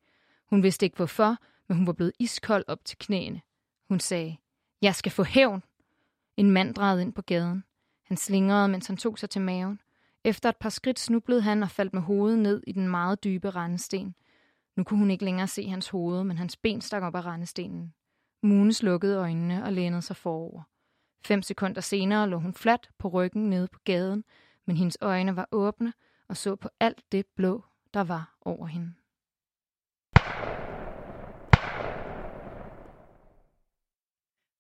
[0.51, 1.37] Hun vidste ikke hvorfor,
[1.69, 3.41] men hun var blevet iskold op til knæene.
[3.89, 4.37] Hun sagde,
[4.83, 5.63] jeg skal få hævn.
[6.37, 7.65] En mand drejede ind på gaden.
[8.05, 9.81] Han slingrede, mens han tog sig til maven.
[10.25, 13.51] Efter et par skridt snublede han og faldt med hovedet ned i den meget dybe
[13.51, 14.15] rendesten.
[14.77, 17.95] Nu kunne hun ikke længere se hans hoved, men hans ben stak op af rendestenen.
[18.43, 20.63] Mune slukkede øjnene og lænede sig forover.
[21.27, 24.25] Fem sekunder senere lå hun fladt på ryggen nede på gaden,
[24.67, 25.93] men hendes øjne var åbne
[26.29, 27.65] og så på alt det blå,
[27.95, 28.95] der var over hende.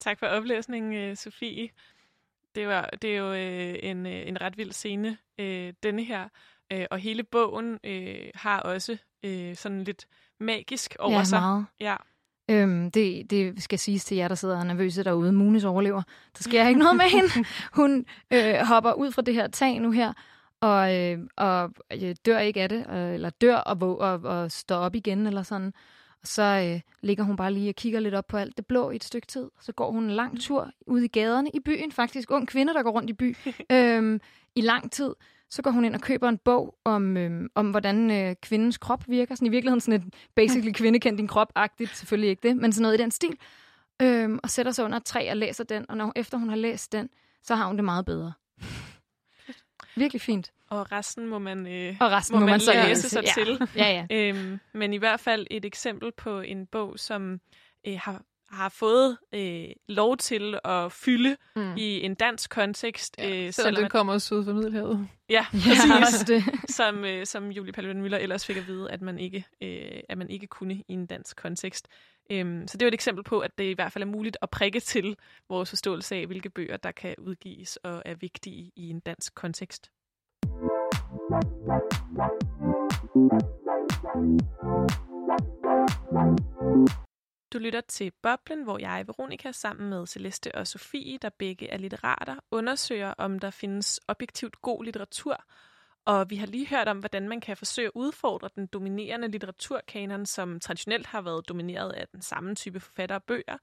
[0.00, 1.68] Tak for oplæsningen, Sofie.
[2.54, 6.28] Det, var, det er jo øh, en, en ret vild scene, øh, denne her.
[6.72, 10.08] Øh, og hele bogen øh, har også øh, sådan lidt
[10.40, 11.40] magisk over ja, sig.
[11.40, 11.66] Meget.
[11.80, 11.96] Ja,
[12.50, 15.32] Øhm, det, det skal siges til jer, der sidder nervøse derude.
[15.32, 16.02] Munes overlever.
[16.38, 17.48] Der sker ikke noget med hende.
[17.80, 20.12] Hun øh, hopper ud fra det her tag nu her,
[20.60, 24.76] og, øh, og øh, dør ikke af det, øh, eller dør og, og, og står
[24.76, 25.72] op igen, eller sådan.
[26.20, 28.90] Og så øh, ligger hun bare lige og kigger lidt op på alt det blå
[28.90, 29.50] i et stykke tid.
[29.60, 32.82] Så går hun en lang tur ud i gaderne i byen, faktisk ung kvinde, der
[32.82, 33.36] går rundt i by,
[33.72, 34.20] øhm,
[34.54, 35.14] i lang tid.
[35.50, 39.08] Så går hun ind og køber en bog om, øhm, om hvordan øh, kvindens krop
[39.08, 39.34] virker.
[39.34, 42.82] Sådan i virkeligheden sådan et basically kvinde kendt din krop-agtigt, selvfølgelig ikke det, men sådan
[42.82, 43.36] noget i den stil.
[44.02, 46.56] Øhm, og sætter sig under et træ og læser den, og når, efter hun har
[46.56, 47.08] læst den,
[47.42, 48.32] så har hun det meget bedre.
[49.96, 50.52] Virkelig fint.
[50.70, 53.44] Og resten må man, øh, Og resten må man så læse læse, sig ja.
[53.44, 53.68] til.
[53.76, 54.28] Ja, ja.
[54.28, 57.40] Øhm, men i hvert fald et eksempel på en bog, som
[57.86, 61.76] øh, har, har fået øh, lov til at fylde Mm.
[61.76, 63.14] i en dansk kontekst.
[63.18, 65.08] Ja, øh, selvom den at- kommer syd for Middelhavet.
[65.30, 66.20] Ja, Ja, præcis.
[66.26, 66.42] det.
[66.68, 70.18] som, øh, som Julie Paludan Müller ellers fik at vide, at man ikke, øh, at
[70.18, 71.88] man ikke kunne i en dansk kontekst.
[72.30, 74.36] Øhm, så det er jo et eksempel på, at det i hvert fald er muligt
[74.42, 75.16] at prikke til
[75.48, 79.90] vores forståelse af, hvilke bøger, der kan udgives og er vigtige i en dansk kontekst.
[87.52, 91.76] Du lytter til Boblen, hvor jeg, Veronika, sammen med Celeste og Sofie, der begge er
[91.76, 95.44] litterater, undersøger, om der findes objektivt god litteratur.
[96.04, 100.26] Og vi har lige hørt om, hvordan man kan forsøge at udfordre den dominerende litteraturkanon,
[100.26, 103.58] som traditionelt har været domineret af den samme type forfattere og bøger.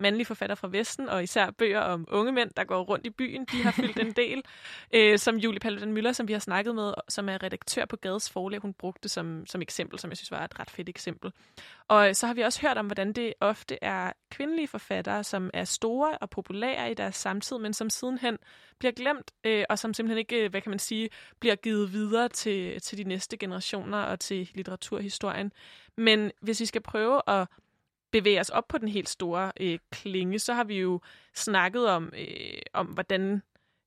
[0.00, 3.44] Mandlige forfattere fra Vesten, og især bøger om unge mænd, der går rundt i byen,
[3.44, 4.42] de har fyldt en del.
[4.94, 8.30] Øh, som Julie Paludan Müller, som vi har snakket med, som er redaktør på Gades
[8.30, 11.32] Forlag, hun brugte som, som eksempel, som jeg synes var et ret fedt eksempel.
[11.88, 15.64] Og så har vi også hørt om, hvordan det ofte er kvindelige forfattere, som er
[15.64, 18.38] store og populære i deres samtid, men som sidenhen
[18.78, 22.28] bliver glemt, øh, og som simpelthen ikke, øh, hvad kan man sige, bliver givet videre
[22.28, 25.52] til, til de næste generationer og til litteraturhistorien.
[25.96, 27.48] Men hvis vi skal prøve at
[28.12, 31.00] bevæge os op på den helt store øh, klinge, så har vi jo
[31.34, 33.42] snakket om, øh, om hvordan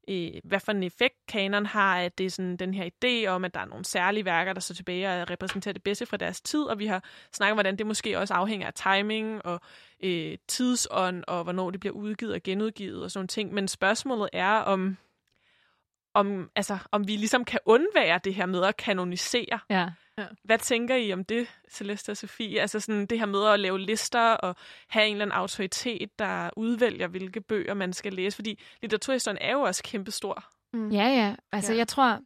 [0.10, 3.46] øh, hvad for en effekt kanon har, at det er sådan den her idé om,
[3.46, 6.42] at der er nogle særlige værker, der så tilbage og repræsenterer det bedste fra deres
[6.42, 9.62] tid, og vi har snakket om, hvordan det måske også afhænger af timing og
[10.04, 13.54] øh, tidsånd, og hvornår det bliver udgivet og genudgivet og sådan nogle ting.
[13.54, 14.98] Men spørgsmålet er, om,
[16.14, 19.60] om, altså, om vi ligesom kan undvære det her med at kanonisere.
[19.70, 19.90] Ja.
[20.18, 20.26] Ja.
[20.44, 22.62] Hvad tænker I om det, Celeste og Sofie?
[22.62, 24.56] Altså sådan det her med at lave lister og
[24.88, 28.36] have en eller anden autoritet, der udvælger, hvilke bøger man skal læse.
[28.36, 30.44] Fordi litteraturhistorien er jo også kæmpestor.
[30.74, 30.90] Mm.
[30.90, 31.36] Ja, ja.
[31.52, 31.78] Altså, Ja.
[31.78, 32.20] jeg tror,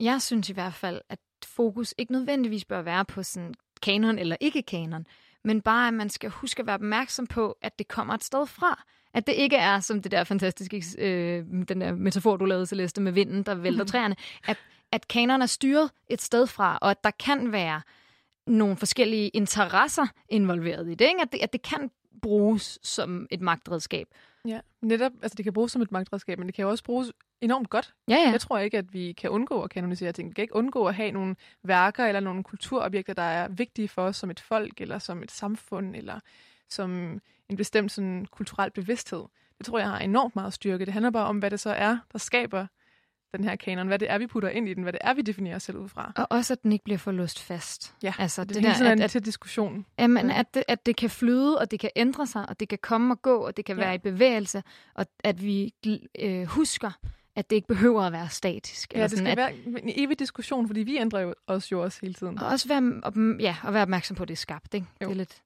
[0.00, 4.36] jeg synes i hvert fald, at fokus ikke nødvendigvis bør være på sådan kanon eller
[4.40, 5.06] ikke kanon,
[5.44, 8.46] men bare, at man skal huske at være opmærksom på, at det kommer et sted
[8.46, 8.82] fra.
[9.14, 13.00] At det ikke er som det der fantastiske, øh, den der metafor, du lavede, Celeste,
[13.00, 14.16] med vinden, der vælter træerne.
[14.46, 14.58] At,
[14.94, 17.80] at kanon er styret et sted fra, og at der kan være
[18.46, 21.04] nogle forskellige interesser involveret i det.
[21.04, 21.20] Ikke?
[21.20, 21.90] At, det at det kan
[22.22, 24.08] bruges som et magtredskab.
[24.48, 27.12] Ja, netop, altså det kan bruges som et magtredskab, men det kan jo også bruges
[27.40, 27.94] enormt godt.
[28.08, 28.30] Ja, ja.
[28.30, 30.28] Jeg tror ikke, at vi kan undgå at kanonisere ting.
[30.28, 34.02] Vi kan ikke undgå at have nogle værker eller nogle kulturobjekter, der er vigtige for
[34.02, 36.20] os som et folk, eller som et samfund, eller
[36.68, 39.24] som en bestemt sådan, kulturel bevidsthed.
[39.58, 40.84] Det tror jeg har enormt meget styrke.
[40.84, 42.66] Det handler bare om, hvad det så er, der skaber
[43.36, 45.22] den her kanon, hvad det er, vi putter ind i den, hvad det er, vi
[45.22, 46.12] definerer os selv ud fra.
[46.16, 47.94] Og også, at den ikke bliver for låst fast.
[48.02, 49.86] Ja, altså, det, det hele tiden er til diskussion.
[49.98, 52.78] Jamen, at, det, at det kan flyde, og det kan ændre sig, og det kan
[52.82, 53.84] komme og gå, og det kan Ja.
[53.84, 54.62] være i bevægelse,
[54.94, 55.74] og at vi
[56.20, 56.90] øh, husker,
[57.36, 58.92] at det ikke behøver at være statisk.
[58.92, 61.82] Ja, eller det skal sådan, være en evig diskussion, fordi vi ændrer jo os jo
[61.82, 62.38] også hele tiden.
[62.38, 64.74] at, og også være, op, ja, og være opmærksom på, at det er skabt.
[64.74, 64.86] Ikke?
[65.02, 65.06] Jo.
[65.06, 65.42] Det er lidt...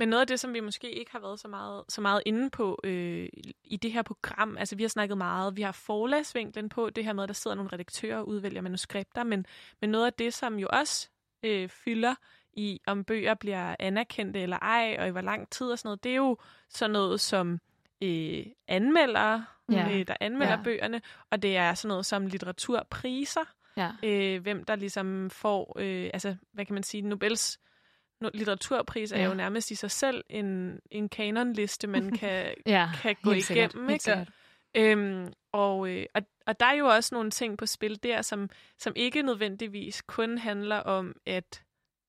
[0.00, 2.50] Men noget af det, som vi måske ikke har været så meget, så meget inde
[2.50, 3.28] på øh,
[3.64, 7.12] i det her program, altså vi har snakket meget, vi har forlagsvinklen på, det her
[7.12, 9.46] med, at der sidder nogle redaktører og udvælger manuskripter, men,
[9.80, 11.08] men noget af det, som jo også
[11.42, 12.14] øh, fylder
[12.52, 16.04] i, om bøger bliver anerkendte eller ej, og i hvor lang tid og sådan noget,
[16.04, 16.36] det er jo
[16.68, 17.60] sådan noget som
[18.02, 19.88] øh, anmeldere, Ja.
[19.98, 20.62] øh, der anmelder Ja.
[20.64, 23.44] bøgerne, og det er sådan noget som litteraturpriser,
[23.76, 23.90] Ja.
[24.02, 27.69] øh, hvem der ligesom får, øh, altså hvad kan man sige, Nobels no-
[28.34, 29.24] litteraturpris er Ja.
[29.28, 33.90] jo nærmest i sig selv en, en kanonliste, man kan, Ja, kan gå sikkert, igennem.
[33.90, 34.04] ikke?
[34.04, 34.28] sikkert.
[34.76, 38.50] Øhm, og, øh, og, og der er jo også nogle ting på spil der, som,
[38.78, 41.62] som ikke nødvendigvis kun handler om, at,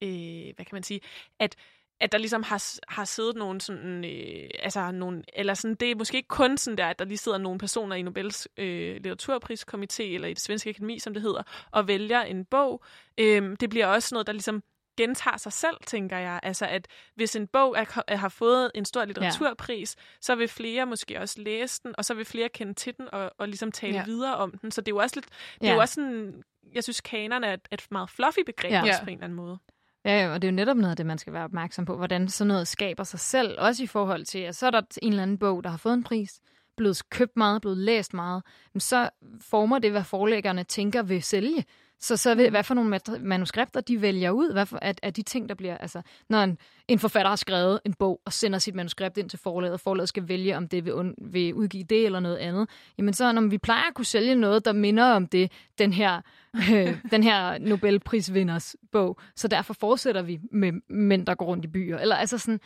[0.04, 0.10] øh,
[0.56, 1.02] hvad kan man sige,
[1.40, 1.56] at
[2.04, 5.96] at der ligesom har, har siddet nogle sådan, øh, altså nogle, eller sådan, det er
[5.96, 10.04] måske ikke kun sådan der, at der lige sidder nogle personer i Nobels øh, litteraturpriskomité,
[10.04, 12.84] eller i det svenske akademi, som det hedder, og vælger en bog.
[13.18, 14.64] Øhm, det bliver også noget, der ligesom
[14.98, 16.40] gentager sig selv, tænker jeg.
[16.44, 20.02] Altså, at hvis en bog er, er, har fået en stor litteraturpris, ja.
[20.22, 23.32] så vil flere måske også læse den, og så vil flere kende til den, og,
[23.38, 24.04] og ligesom tale Ja.
[24.06, 24.72] videre om den.
[24.72, 25.26] Så det er jo også lidt,
[25.62, 25.74] det er Ja.
[25.74, 28.82] jo også sådan, jeg synes, kanon er et, et meget fluffy begreb Ja.
[28.82, 29.58] også på en eller anden måde.
[30.06, 32.30] Ja, og det er jo netop noget af det, man skal være opmærksom på, hvordan
[32.30, 35.24] sådan noget skaber sig selv, også i forhold til, at så er der en eller
[35.24, 36.40] anden bog, der har fået en pris,
[36.78, 38.44] blevet købt meget, blevet læst meget,
[38.80, 39.10] så
[39.42, 41.66] former det, hvad forlæggerne tænker vil sælge.
[42.02, 45.22] Så, så vil, hvad for nogle manuskripter de vælger ud, hvad for, at, at de
[45.22, 45.78] ting, der bliver...
[45.78, 49.40] Altså, når en, en forfatter har skrevet en bog og sender sit manuskript ind til
[49.40, 52.70] forlaget, og forlaget skal vælge, om det vil, un, vil udgive det eller noget andet,
[52.98, 56.22] jamen så, når vi plejer at kunne sælge noget, der minder om det, den her,
[56.56, 61.68] øh, den her Nobelprisvinders bog, så derfor fortsætter vi med mænd, der går rundt i
[61.68, 61.98] byer.
[61.98, 62.60] Eller altså sådan...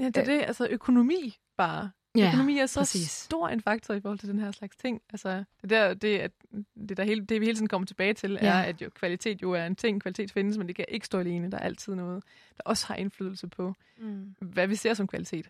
[0.00, 0.42] Ja, det er det.
[0.46, 1.90] Altså økonomi bare.
[2.16, 3.10] Ja, Økonomi er så præcis.
[3.10, 5.02] stor en faktor i forhold til den her slags ting.
[5.12, 6.30] Altså, det, der, det, at,
[6.88, 8.64] det, der hele, det vi hele tiden kommer tilbage til, er, Ja.
[8.68, 10.00] at jo, kvalitet jo er en ting.
[10.02, 11.50] Kvalitet findes, men det kan ikke stå alene.
[11.50, 12.24] Der er altid noget,
[12.56, 14.34] der også har indflydelse på, Mm.
[14.40, 15.48] hvad vi ser som kvalitet.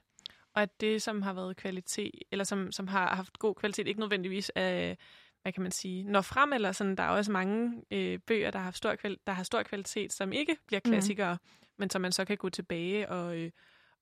[0.54, 4.00] Og at det, som har været kvalitet, eller som, som har haft god kvalitet, ikke
[4.00, 4.94] nødvendigvis er,
[5.42, 8.58] hvad kan man sige, når frem, eller sådan, der er også mange øh, bøger, der
[8.58, 10.92] har, stor kval- der har stor kvalitet, som ikke bliver Mhm.
[10.92, 11.66] klassikere, mm.
[11.76, 13.50] men som man så kan gå tilbage og, øh,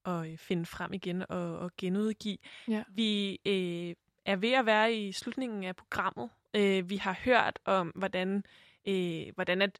[0.04, 2.38] og øh, finde frem igen og, og genudgive.
[2.68, 2.82] Ja.
[2.88, 3.94] Vi øh,
[4.24, 6.30] er ved at være i slutningen af programmet.
[6.54, 8.44] Øh, vi har hørt om, hvordan,
[8.88, 9.78] øh, hvordan at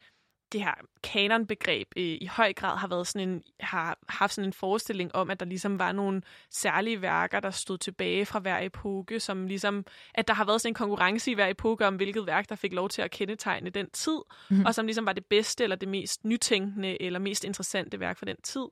[0.53, 4.53] det her kanonbegreb øh, i høj grad har været sådan en har haft sådan en
[4.53, 9.21] forestilling om, at der ligesom var nogle særlige værker, der stod tilbage fra hver epoke,
[9.21, 12.49] som ligesom, at der har været sådan en konkurrence i hver epoke om, hvilket værk,
[12.49, 14.19] der fik lov til at kendetegne den tid,
[14.51, 14.65] mm.
[14.65, 18.25] og som ligesom var det bedste, eller det mest nytænkende, eller mest interessante værk for
[18.25, 18.67] den tid.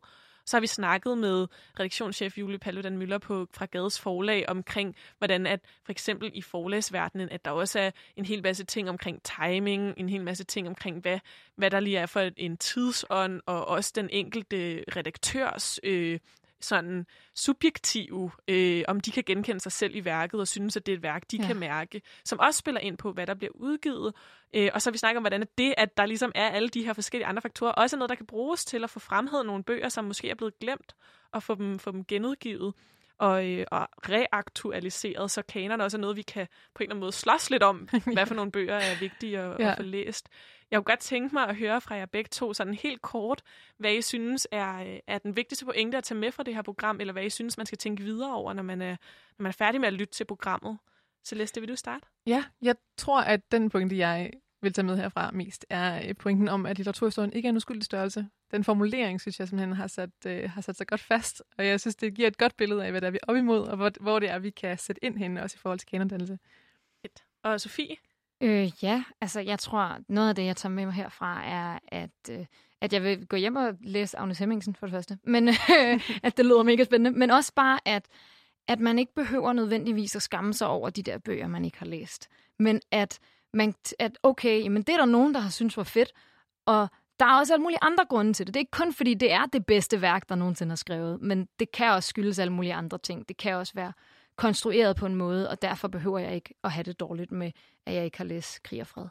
[0.46, 1.46] Så har vi snakket med
[1.80, 7.28] redaktionschef Julie Paludan Møller på, fra Gades Forlag omkring, hvordan at for eksempel i forlagsverdenen,
[7.28, 11.00] at der også er en hel masse ting omkring timing, en hel masse ting omkring,
[11.00, 11.18] hvad,
[11.56, 16.18] hvad der lige er for en tidsånd, og også den enkelte redaktørs øh,
[16.60, 20.92] sådan subjektive, øh, om de kan genkende sig selv i værket og synes, at det
[20.92, 21.46] er et værk, de Ja.
[21.46, 24.14] kan mærke, som også spiller ind på, hvad der bliver udgivet.
[24.54, 26.92] Øh, og så vi snakket om, hvordan det, at der ligesom er alle de her
[26.92, 29.88] forskellige andre faktorer, også er noget, der kan bruges til at få fremhævet nogle bøger,
[29.88, 30.94] som måske er blevet glemt,
[31.32, 32.74] og få dem, få dem genudgivet
[33.18, 37.00] og, øh, og reaktualiseret, så kanerne også er noget, vi kan på en eller anden
[37.00, 39.70] måde slås lidt om, hvad for nogle bøger er vigtige at, Ja.
[39.70, 40.28] at få læst.
[40.70, 43.42] Jeg kunne godt tænke mig at høre fra jer begge to, sådan helt kort,
[43.76, 46.62] hvad I synes er, øh, er den vigtigste pointe at tage med fra det her
[46.62, 48.96] program, eller hvad I synes, man skal tænke videre over, når man er,
[49.38, 50.78] når man er færdig med at lytte til programmet.
[51.24, 52.06] Celeste, vil du starte?
[52.26, 54.30] Ja, jeg tror, at den pointe, jeg
[54.62, 57.84] vil tage med herfra mest, er øh, pointen om, at litteraturhistorien ikke er en uskyldig
[57.84, 58.26] størrelse.
[58.50, 61.80] Den formulering, synes jeg simpelthen har sat, øh, har sat sig godt fast, og jeg
[61.80, 63.76] synes, det giver et godt billede af, hvad det er, vi er op imod, og
[63.76, 66.38] hvor, hvor det er, vi kan sætte ind henne, også i forhold til kanondannelse.
[67.42, 67.96] Og Sofie?
[68.40, 72.10] Øh, ja, altså jeg tror, noget af det, jeg tager med mig herfra, er, at,
[72.30, 72.46] øh,
[72.80, 75.18] at jeg vil gå hjem og læse Agnes Hemmingsen for det første.
[75.24, 77.18] Men øh, at det lyder mega spændende.
[77.18, 78.06] Men også bare, at,
[78.68, 81.86] at man ikke behøver nødvendigvis at skamme sig over de der bøger, man ikke har
[81.86, 82.28] læst.
[82.58, 83.18] Men at,
[83.54, 86.12] man, at okay, jamen det er der nogen, der har synes var fedt.
[86.66, 86.88] Og
[87.20, 88.54] der er også alle mulige andre grunde til det.
[88.54, 91.20] Det er ikke kun fordi, det er det bedste værk, der nogensinde er skrevet.
[91.20, 93.28] Men det kan også skyldes alle mulige andre ting.
[93.28, 93.92] Det kan også være
[94.40, 97.52] konstrueret på en måde, og derfor behøver jeg ikke at have det dårligt med,
[97.86, 99.06] at jeg ikke har læst Krig og Fred.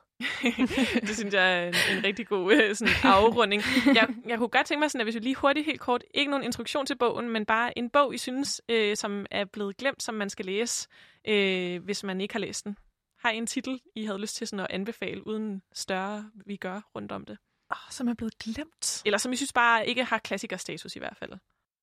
[1.07, 3.61] det synes jeg er en, en rigtig god øh, sådan afrunding.
[3.85, 6.31] Jeg, jeg kunne godt tænke mig, sådan, at hvis vi lige hurtigt, helt kort, ikke
[6.31, 10.03] nogen introduktion til bogen, men bare en bog, I synes, øh, som er blevet glemt,
[10.03, 10.87] som man skal læse,
[11.27, 12.77] øh, hvis man ikke har læst den.
[13.19, 16.81] Har I en titel, I havde lyst til sådan at anbefale, uden større vi gør
[16.95, 17.37] rundt om det?
[17.69, 19.01] Oh, som er blevet glemt?
[19.05, 21.31] Eller som I synes bare ikke har klassikerstatus i hvert fald.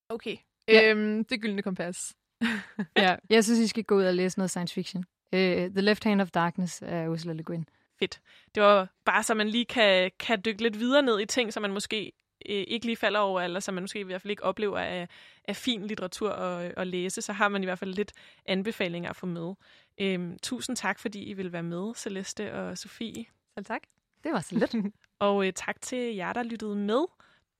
[0.08, 0.36] Okay.
[0.68, 0.90] Ja.
[0.90, 2.14] Øhm, det gyldne kompas.
[2.96, 5.04] ja, jeg synes, I skal gå ud og læse noget science fiction.
[5.32, 7.68] Uh, The Left Hand of Darkness af Ursula Le Guin.
[7.98, 8.20] Fedt.
[8.54, 11.62] Det var bare så, man lige kan, kan dykke lidt videre ned i ting, som
[11.62, 12.12] man måske
[12.48, 15.08] øh, ikke lige falder over, eller som man måske i hvert fald ikke oplever af,
[15.48, 18.12] af fin litteratur at, at læse, så har man i hvert fald lidt
[18.46, 19.54] anbefalinger at få med.
[19.98, 23.24] Øhm, tusind tak, fordi I vil være med, Celeste og Sofie.
[23.54, 23.82] Selv tak.
[24.24, 24.74] Det var så lidt.
[25.18, 27.04] og øh, tak til jer, der lyttede med.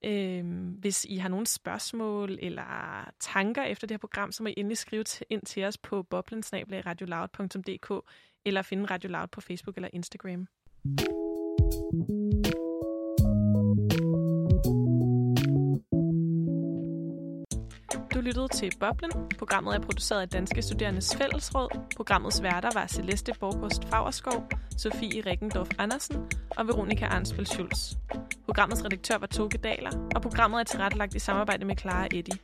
[0.04, 4.54] Øhm, hvis I har nogle spørgsmål eller tanker efter det her program, så må I
[4.56, 8.10] endelig skrive ind til os på boblensnabelagradioloud.dk
[8.44, 10.46] eller finde Radio Loud på Facebook eller Instagram.
[18.16, 19.10] Du lyttede til Boblen.
[19.38, 21.68] Programmet er produceret af Danske Studerendes Fællesråd.
[21.96, 26.16] Programmets værter var Celeste Borgpost Fagerskov, Sofie Rikkendorf Andersen
[26.50, 27.94] og Veronika Arnsfeldt Schulz.
[28.44, 32.36] Programmets redaktør var Toge Daler, og programmet er tilrettelagt i samarbejde med Clara Eddy.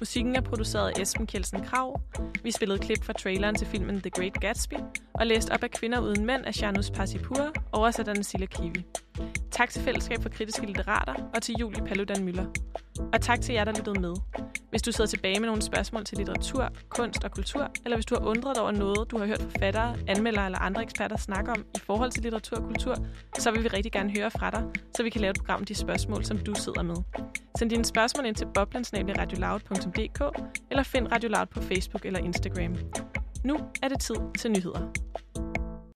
[0.00, 2.00] Musikken er produceret af Esben Kjelsen Krav.
[2.42, 4.74] Vi spillede klip fra traileren til filmen The Great Gatsby,
[5.14, 8.84] og læst op af Kvinder uden mænd af Janus Passipur, oversat af Nasila Kiwi.
[9.50, 12.46] Tak til Fællesskab for Kritiske Litterater og til Julie Paludan Møller.
[13.12, 14.14] Og tak til jer, der lyttede med.
[14.70, 18.14] Hvis du sidder tilbage med nogle spørgsmål til litteratur, kunst og kultur, eller hvis du
[18.14, 21.78] har undret over noget, du har hørt forfattere, anmeldere eller andre eksperter snakke om i
[21.78, 22.96] forhold til litteratur og kultur,
[23.38, 24.64] så vil vi rigtig gerne høre fra dig,
[24.96, 26.96] så vi kan lave et program om de spørgsmål, som du sidder med.
[27.58, 28.46] Send dine spørgsmål ind til
[29.98, 30.20] radioloud.dk
[30.70, 32.76] eller find Radio Loud på Facebook eller Instagram.
[33.44, 34.92] Nu er det tid til nyheder.